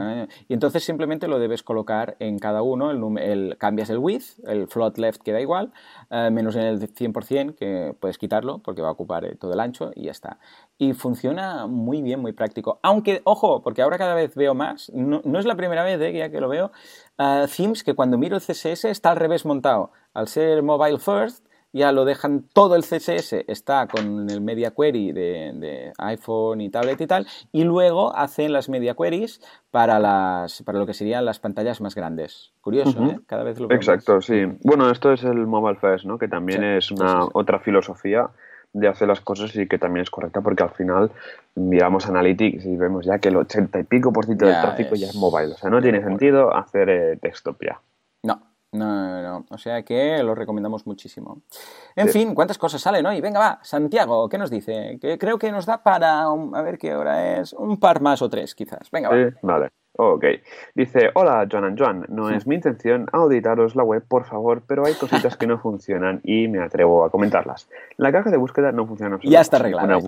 [0.48, 4.98] y entonces simplemente lo debes colocar en cada uno, el, cambias el width, el float
[4.98, 5.72] left queda igual,
[6.10, 9.60] eh, menos en el 100%, que puedes quitarlo porque va a ocupar eh, todo el
[9.60, 10.38] ancho y ya está.
[10.78, 12.78] Y funciona muy bien, muy práctico.
[12.82, 16.12] Aunque, ojo, ojo, porque ahora cada vez veo más, no, es la primera vez eh,
[16.12, 16.72] ya que lo veo,
[17.18, 19.92] uh, themes que cuando miro el CSS está al revés montado.
[20.14, 25.12] Al ser mobile first, ya lo dejan todo el CSS, está con el media query
[25.12, 30.78] de, iPhone y tablet y tal, y luego hacen las media queries para, las, para
[30.78, 32.54] lo que serían las pantallas más grandes.
[32.62, 33.20] Curioso, ¿eh?
[33.26, 34.46] Cada vez lo Exacto, sí.
[34.62, 36.16] Bueno, esto es el Mobile First, ¿no?
[36.16, 38.30] Que también es una otra filosofía
[38.76, 41.10] de hacer las cosas y que también es correcta porque al final
[41.54, 45.06] miramos Analytics y vemos ya que el 80 y pico por ciento del tráfico ya
[45.06, 45.54] es mobile.
[45.54, 47.80] O sea, no tiene sentido hacer eh, desktop ya.
[48.22, 48.40] No,
[48.72, 49.46] no, no, no.
[49.50, 51.42] O sea que lo recomendamos muchísimo.
[51.94, 53.20] En fin, ¿cuántas cosas salen hoy?
[53.20, 54.98] Venga, va, Santiago, ¿qué nos dice?
[55.00, 58.28] Que creo que nos da para, a ver qué hora es, un par más o
[58.28, 58.90] tres quizás.
[58.90, 59.32] Venga, va.
[59.42, 59.70] vale.
[59.96, 60.24] Ok.
[60.74, 64.84] Dice, hola Joan and Joan, no es mi intención auditaros la web, por favor, pero
[64.84, 67.68] hay cositas que no funcionan y me atrevo a comentarlas.
[67.96, 69.98] La caja de búsqueda no funciona Ya está arreglada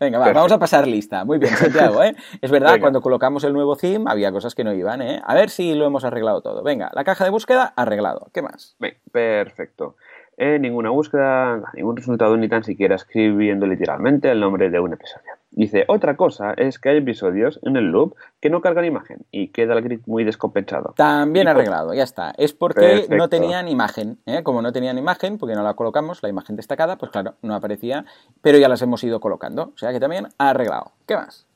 [0.00, 1.24] Venga, va, vamos a pasar lista.
[1.24, 2.14] Muy bien, Santiago, ¿eh?
[2.40, 5.20] Es verdad, cuando colocamos el nuevo theme había cosas que no iban, ¿eh?
[5.24, 6.62] A ver si lo hemos arreglado todo.
[6.62, 8.28] Venga, la caja de búsqueda, arreglado.
[8.32, 8.76] ¿Qué más?
[9.12, 9.96] perfecto.
[10.36, 15.32] En ninguna búsqueda, ningún resultado, ni tan siquiera escribiendo literalmente el nombre de un episodio.
[15.56, 19.48] Dice, otra cosa es que hay episodios en el loop que no cargan imagen y
[19.48, 20.94] queda el grid muy descompensado.
[20.96, 22.32] También arreglado, ya está.
[22.36, 24.18] Es porque no tenían imagen.
[24.26, 24.42] ¿eh?
[24.42, 28.04] Como no tenían imagen, porque no la colocamos, la imagen destacada, pues claro, no aparecía,
[28.42, 29.70] pero ya las hemos ido colocando.
[29.74, 30.90] O sea que también arreglado.
[31.06, 31.46] ¿Qué más?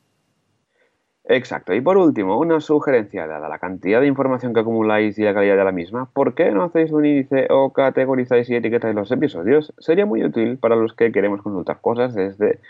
[1.25, 1.75] Exacto.
[1.75, 5.57] Y por último, una sugerencia, dada la cantidad de información que acumuláis y la calidad
[5.57, 9.75] de la misma, ¿por qué no hacéis un índice o categorizáis y etiquetáis los episodios?
[9.79, 12.61] Sería muy útil para los que queremos consultar cosas desde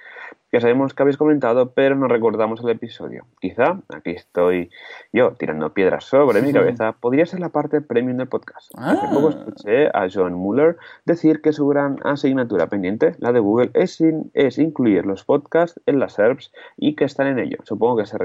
[0.51, 3.26] que sabemos que habéis comentado, pero no recordamos el episodio.
[3.40, 4.70] Quizá, aquí estoy
[5.12, 8.70] yo tirando piedras sobre mi cabeza, podría ser la parte premium del podcast.
[8.76, 9.36] Hace poco ah.
[9.38, 14.03] escuché a John Muller decir que su gran asignatura pendiente, la de Google, es,
[14.34, 17.59] es incluir los podcasts en las SERPs y que están en ello.
[17.64, 18.18] Supongo que se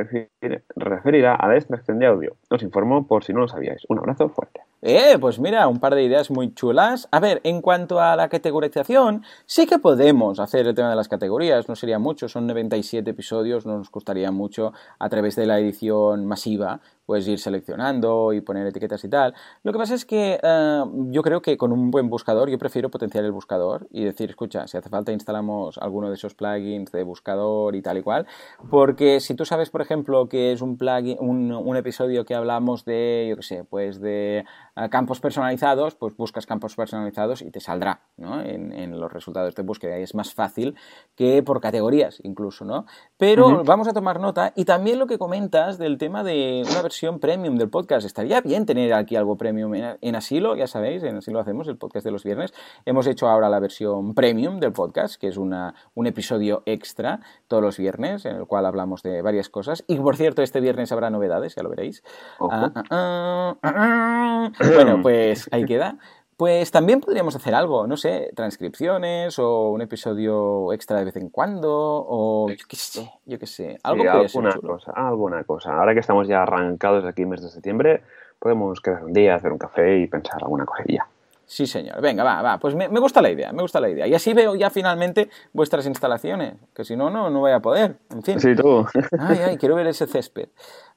[0.76, 2.36] referirá a la extracción de audio.
[2.50, 3.84] Os informo por si no lo sabíais.
[3.90, 4.62] Un abrazo fuerte.
[4.86, 7.08] Eh, pues mira, un par de ideas muy chulas.
[7.12, 11.08] A ver, en cuanto a la categorización, sí que podemos hacer el tema de las
[11.08, 15.60] categorías, no sería mucho, son 97 episodios, no nos costaría mucho a través de la
[15.60, 19.34] edición masiva puedes ir seleccionando y poner etiquetas y tal.
[19.64, 22.90] Lo que pasa es que eh, yo creo que con un buen buscador, yo prefiero
[22.90, 27.04] potenciar el buscador y decir, escucha, si hace falta instalamos alguno de esos plugins de
[27.04, 28.28] buscador y tal y cual,
[28.70, 33.26] porque si tú sabes, por ejemplo, que es un plugin, un, episodio que hablamos de,
[33.28, 34.46] yo qué sé, pues de
[34.76, 38.42] eh, campos personalizados, pues buscas campos personalizados y te saldrá, ¿no?
[38.42, 40.76] En, los resultados de búsqueda y es más fácil
[41.16, 42.86] que por categorías incluso, ¿no?
[43.18, 46.82] Pero vamos a tomar nota y también lo que comentas del tema de una
[47.20, 48.06] premium del podcast.
[48.06, 52.06] Estaría bien tener aquí algo premium en, Asilo, ya sabéis, en Asilo hacemos el podcast
[52.06, 52.54] de los viernes.
[52.86, 57.64] Hemos hecho ahora la versión premium del podcast, que es una, un episodio extra todos
[57.64, 59.84] los viernes, en el cual hablamos de varias cosas.
[59.88, 62.04] Y por cierto, este viernes habrá novedades, ya lo veréis.
[62.40, 65.98] Ah, ah, ah, bueno, pues ahí queda.
[66.44, 71.30] Pues también podríamos hacer algo, no sé, transcripciones o un episodio extra de vez en
[71.30, 75.74] cuando o yo qué sé, yo qué sé, algo alguna cosa, alguna cosa.
[75.80, 78.04] Ahora que estamos ya arrancados aquí en mes de septiembre,
[78.40, 81.08] podemos quedar un día, hacer un café y pensar alguna cosilla.
[81.46, 82.02] Sí, señor.
[82.02, 82.58] Venga, va, va.
[82.58, 84.08] Pues me, gusta la idea, me gusta la idea.
[84.08, 87.98] Y así veo ya finalmente vuestras instalaciones, que si no, no, no voy a poder.
[88.10, 88.40] En fin.
[88.40, 88.86] Sí, tú.
[89.20, 90.50] Ay, ay, quiero ver ese césped.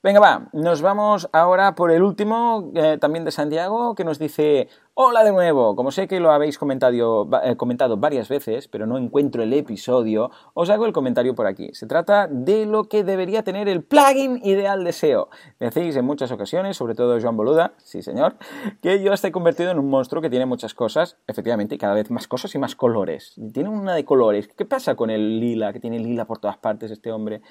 [0.02, 0.48] Venga, va.
[0.52, 4.68] Nos vamos ahora por el último, eh, también de Santiago, que nos dice,
[4.98, 8.96] Hola de nuevo, como sé que lo habéis comentado, eh, comentado, varias veces, pero no
[8.96, 11.68] encuentro el episodio, os hago el comentario por aquí.
[11.74, 15.28] Se trata de lo que debería tener el plugin ideal de SEO.
[15.60, 18.36] Decís en muchas ocasiones, sobre todo Joan Boluda, sí señor,
[18.80, 22.26] que yo estoy convertido en un monstruo que tiene muchas cosas, efectivamente, cada vez más
[22.26, 23.38] cosas y más colores.
[23.52, 24.48] Tiene una de colores.
[24.48, 27.42] ¿Qué pasa con el lila, que tiene lila por todas partes este hombre?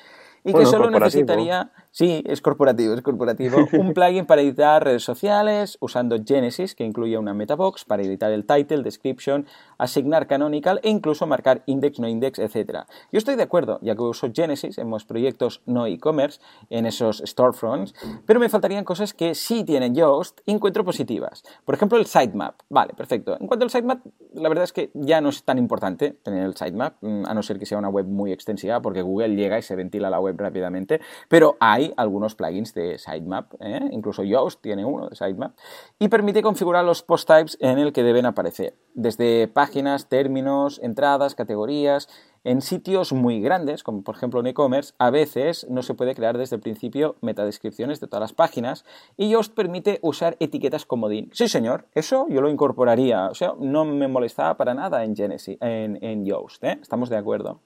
[0.45, 5.77] Y que solo necesitaría, sí, es corporativo, es corporativo, un plugin para editar redes sociales
[5.81, 9.47] usando Genesis, que incluye una metabox para editar el title, description,
[9.79, 12.85] asignar canonical e incluso marcar index, no index, etc.
[13.11, 16.39] Yo estoy de acuerdo, ya que uso Genesis en mis proyectos no e-commerce,
[16.69, 17.95] en esos storefronts,
[18.27, 21.43] pero me faltarían cosas que sí tienen Yoast y encuentro positivas.
[21.65, 22.59] Por ejemplo, el sitemap.
[22.69, 23.35] Vale, perfecto.
[23.39, 26.55] En cuanto al sitemap, la verdad es que ya no es tan importante tener el
[26.55, 29.63] sitemap, mm, a no ser que sea una web muy extensiva, porque Google llega y
[29.63, 33.89] se ventila la web rápidamente, pero hay algunos plugins de sitemap, ¿eh?
[33.91, 35.55] incluso Yoast tiene uno de sitemap,
[35.99, 41.35] y permite configurar los post types en el que deben aparecer, desde páginas, términos, entradas,
[41.35, 42.07] categorías,
[42.45, 46.37] en sitios muy grandes, como por ejemplo en e-commerce, a veces no se puede crear
[46.37, 48.85] desde el principio metadescripciones de todas las páginas
[49.17, 51.29] y Yoast permite usar etiquetas comodín.
[51.33, 53.29] Sí, señor, eso yo lo incorporaría.
[53.29, 56.77] O sea, no me molestaba para nada en Genesis, en, en Yoast, ¿eh?
[56.79, 57.61] Estamos de acuerdo.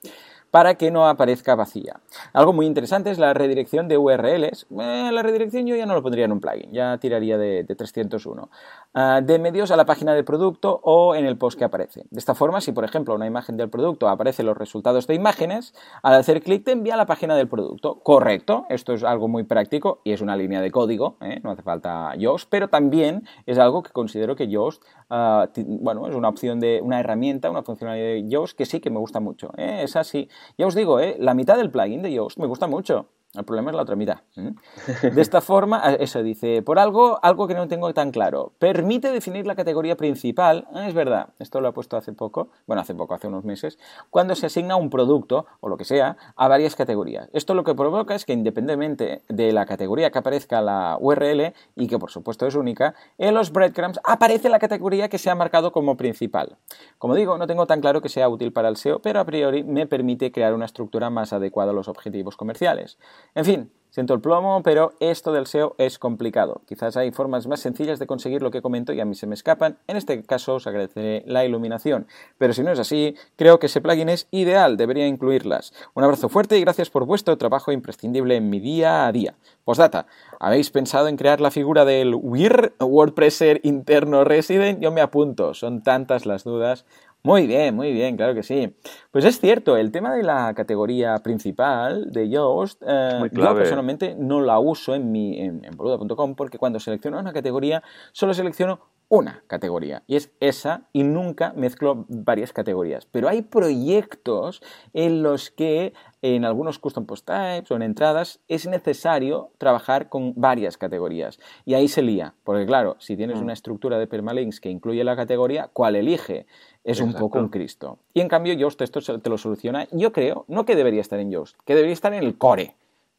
[0.51, 1.99] Para que no aparezca vacía.
[2.33, 4.67] Algo muy interesante es la redirección de URLs.
[4.69, 8.49] Eh, la redirección yo ya no lo pondría en un plugin, ya tiraría de, 301.
[8.93, 12.05] Ah, de medios a la página del producto o en el post que aparece.
[12.09, 15.73] De esta forma, si por ejemplo una imagen del producto aparece los resultados de imágenes,
[16.01, 17.99] al hacer clic te envía a la página del producto.
[17.99, 21.39] Correcto, esto es algo muy práctico y es una línea de código, ¿eh?
[21.43, 26.15] no hace falta Yoast, pero también es algo que considero que Yoast, ah, bueno, es
[26.15, 29.51] una opción de una herramienta, una funcionalidad de Yoast que sí que me gusta mucho.
[29.57, 29.81] ¿eh?
[29.83, 30.29] Es así.
[30.57, 31.15] Ya os digo, ¿eh?
[31.19, 33.07] la mitad del plugin de Yoast me gusta mucho.
[33.35, 34.21] El problema es la otra mitad.
[34.35, 38.53] De esta forma, eso dice, por algo, algo que no tengo tan claro.
[38.57, 42.81] Permite definir la categoría principal, ah, es verdad, esto lo ha puesto hace poco, bueno,
[42.81, 43.77] hace poco, hace unos meses,
[44.09, 47.29] cuando se asigna un producto, o lo que sea, a varias categorías.
[47.31, 51.87] Esto lo que provoca es que independientemente de la categoría que aparezca la URL, y
[51.87, 55.71] que por supuesto es única, en los breadcrumbs aparece la categoría que se ha marcado
[55.71, 56.57] como principal.
[56.97, 59.63] Como digo, no tengo tan claro que sea útil para el SEO, pero a priori
[59.63, 62.97] me permite crear una estructura más adecuada a los objetivos comerciales.
[63.35, 66.61] En fin, siento el plomo, pero esto del SEO es complicado.
[66.67, 69.35] Quizás hay formas más sencillas de conseguir lo que comento y a mí se me
[69.35, 69.77] escapan.
[69.87, 72.07] En este caso os agradeceré la iluminación.
[72.37, 75.73] Pero si no es así, creo que ese plugin es ideal, debería incluirlas.
[75.93, 79.35] Un abrazo fuerte y gracias por vuestro trabajo imprescindible en mi día a día.
[79.65, 80.07] Postdata,
[80.39, 84.79] ¿habéis pensado en crear la figura del WIR, WordPresser interno resident?
[84.81, 86.85] Yo me apunto, son tantas las dudas.
[87.21, 88.73] Muy bien, muy bien, claro que sí.
[89.11, 94.39] Pues es cierto, el tema de la categoría principal de Yoast, eh, yo personalmente no
[94.39, 100.03] la uso en, mi, en, boluda.com porque cuando selecciono una categoría solo selecciono una categoría
[100.07, 103.05] y es esa y nunca mezclo varias categorías.
[103.07, 104.61] Pero hay proyectos
[104.93, 110.33] en los que en algunos custom post types o en entradas es necesario trabajar con
[110.35, 113.43] varias categorías y ahí se lía, porque claro, si tienes mm.
[113.43, 116.45] una estructura de permalinks que incluye la categoría, ¿cuál elige?
[116.83, 117.99] Es un poco un Cristo.
[118.13, 121.31] Y en cambio Yoast esto te lo soluciona, yo creo, no que debería estar en
[121.31, 122.75] Yoast, que debería estar en el core,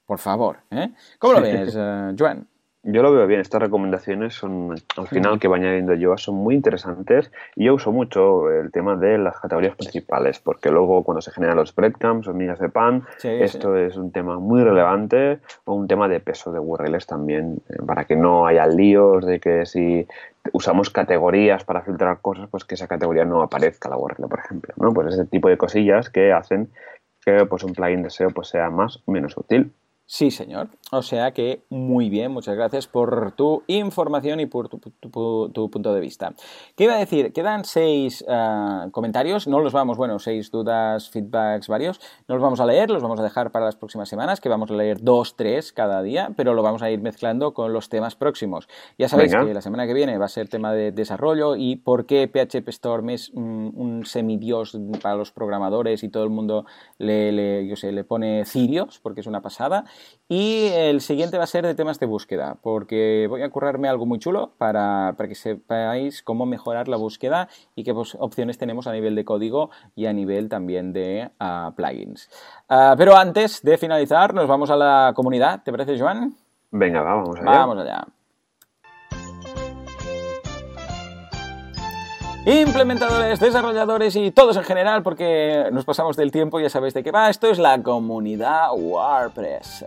[0.07, 0.59] por favor.
[0.71, 0.91] ¿eh?
[1.19, 2.47] ¿Cómo lo ves, uh, Joan?
[2.83, 6.55] Yo lo veo bien, estas recomendaciones son, al final que va añadiendo yo, son muy
[6.55, 11.31] interesantes y yo uso mucho el tema de las categorías principales, porque luego cuando se
[11.31, 15.89] generan los breadcrumbs o migas de pan, esto es un tema muy relevante o un
[15.89, 20.07] tema de peso de URLs también, eh, para que no haya líos de que si
[20.55, 24.73] usamos categorías para filtrar cosas, pues que esa categoría no aparezca la URL, por ejemplo,
[24.79, 24.95] ¿no?
[24.95, 26.71] Pues ese tipo de cosillas que hacen
[27.23, 29.71] que pues un plugin de SEO pues sea más o menos útil.
[30.13, 30.71] Sí, señor.
[30.91, 34.81] O sea que muy bien, muchas gracias por tu información y por tu,
[35.71, 36.35] punto de vista.
[36.75, 37.33] ¿Qué iba a decir?
[37.33, 42.59] Quedan seis eh, comentarios, no los vamos, bueno, seis dudas, feedbacks varios, no los vamos
[42.59, 45.37] a leer, los vamos a dejar para las próximas semanas, que vamos a leer dos,
[45.37, 48.69] tres cada día, pero lo vamos a ir mezclando con los temas próximos.
[48.99, 52.07] Ya sabéis que la semana que viene va a ser tema de desarrollo y por
[52.07, 56.67] qué PHP Storm es un, semidios para los programadores y todo el mundo
[56.99, 59.85] le, le, yo sé, le pone cirios, porque es una pasada.
[60.29, 64.07] Y el siguiente va a ser de temas de búsqueda, porque voy a currarme algo
[64.07, 68.93] muy chulo para, que sepáis cómo mejorar la búsqueda y qué pues, opciones tenemos a
[68.93, 72.31] nivel de código y a nivel también de ah, plugins.
[72.69, 75.65] Ah, pero antes de finalizar, nos vamos a la comunidad.
[75.65, 76.37] ¿Te parece, Joan?
[76.71, 77.51] Venga, vamos allá.
[77.51, 78.07] Vamos allá.
[82.51, 87.13] Implementadores, desarrolladores y todos en general, porque nos pasamos del tiempo, ya sabéis de qué
[87.13, 87.31] va.
[87.31, 89.85] Esto es la comunidad WordPress.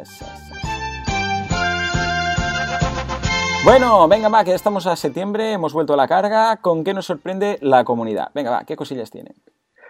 [3.66, 6.58] Bueno, venga, va, que estamos a septiembre, hemos vuelto a la carga.
[6.58, 8.30] ¿Con qué nos sorprende la comunidad?
[8.34, 9.32] Venga, va, ¿qué cosillas tiene?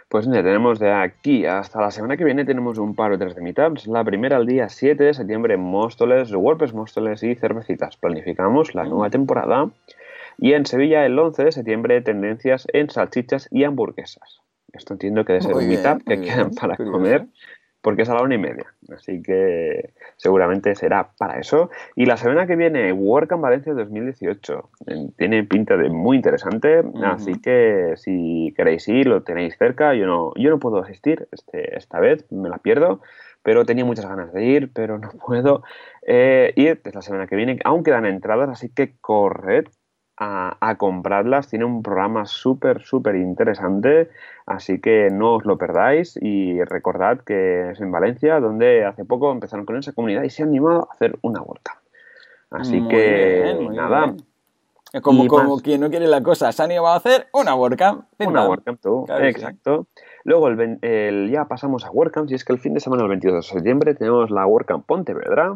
[0.10, 3.34] Pues mira, tenemos de aquí hasta la semana que viene tenemos un par o tres
[3.34, 3.88] de meetups.
[3.88, 7.98] La primera el día 7 de septiembre, Móstoles, WordPress Móstoles y cervecitas.
[7.98, 9.70] Planificamos la nueva temporada.
[10.38, 14.42] Y en Sevilla, el 11 de septiembre, tendencias en salchichas y hamburguesas.
[14.72, 17.28] Esto entiendo que debe ser un meetup que quedan para comer,
[17.82, 18.66] porque es a la una y media.
[18.96, 21.70] Así que seguramente será para eso.
[21.96, 24.70] Y la semana que viene, WordCamp Valencia 2018.
[25.18, 29.94] Tiene pinta de muy interesante, así que si queréis ir, lo tenéis cerca.
[29.94, 33.02] Yo no, yo no puedo asistir este, esta vez, me la pierdo
[33.44, 35.64] pero tenía muchas ganas de ir, pero no puedo
[36.08, 36.82] eh, ir.
[36.84, 39.68] Es la semana que viene, aún quedan entradas, así que corred
[40.24, 41.50] a, comprarlas.
[41.50, 44.10] Tiene un programa súper, súper interesante,
[44.46, 49.32] así que no os lo perdáis y recordad que es en Valencia, donde hace poco
[49.32, 51.80] empezaron con esa comunidad y se han animado a hacer una vuelta.
[52.52, 54.14] Así que nada.
[55.02, 58.06] Como, como quien no quiere la cosa, se han animado a hacer una WordCamp.
[58.20, 59.06] Una WordCamp, tú.
[59.10, 59.88] Exacto.
[60.24, 63.36] Luego el, ya pasamos a WordCamp, y es que el fin de semana, el 22
[63.38, 65.56] de septiembre, tenemos la WordCamp Pontevedra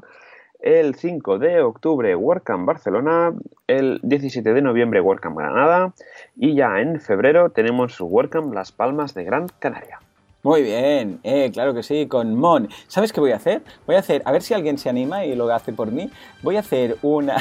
[0.59, 3.33] el 5 de octubre WordCamp Barcelona,
[3.67, 5.93] el 17 de noviembre WordCamp Granada
[6.35, 9.99] y ya en febrero tenemos WordCamp Las Palmas de Gran Canaria.
[10.43, 12.69] Muy bien, eh, claro que sí, con Mon.
[12.87, 13.63] ¿Sabes qué voy a hacer?
[13.85, 16.09] Voy a hacer, a ver si alguien se anima y lo hace por mí.
[16.41, 17.35] Voy a hacer una,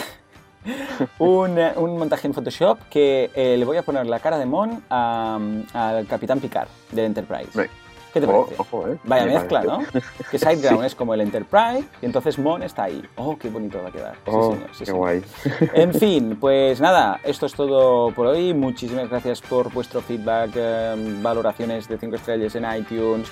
[1.19, 4.83] un, un, montaje en Photoshop que eh, le voy a poner la cara de Mon
[4.89, 7.69] al Capitán Picard del Enterprise.
[8.17, 8.55] ¿Qué te parece?
[8.55, 8.99] eh.
[9.05, 9.79] Vaya mezcla, ¿no?
[10.31, 13.03] Que Sideground es como el Enterprise y entonces Mon está ahí.
[13.17, 14.15] Oh, qué bonito va a quedar.
[14.15, 14.99] Sí, Oh, señor, sí, qué señor.
[14.99, 15.23] guay.
[15.75, 18.55] En fin, pues nada, esto es todo por hoy.
[18.55, 23.29] Muchísimas gracias por vuestro feedback, eh, valoraciones de 5 estrellas en iTunes,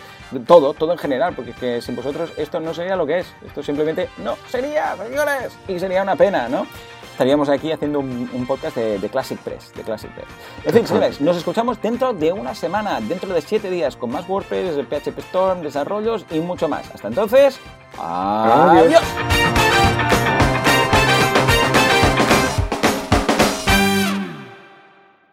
[0.47, 3.27] todo, todo en general, porque es que sin vosotros esto no sería lo que es.
[3.47, 5.57] Esto simplemente no sería, señores.
[5.67, 6.67] Y sería una pena, ¿no?
[7.15, 10.27] Estaríamos aquí haciendo un, un podcast de, de Classic Press, de Classic Press.
[10.65, 14.29] En fin, señores, nos escuchamos dentro de una semana, dentro de 7 días, con más
[14.29, 16.91] WordPress, PHP Storm, desarrollos y mucho más.
[16.93, 17.61] Hasta entonces,
[17.97, 18.85] Adiós.
[18.97, 20.34] adiós.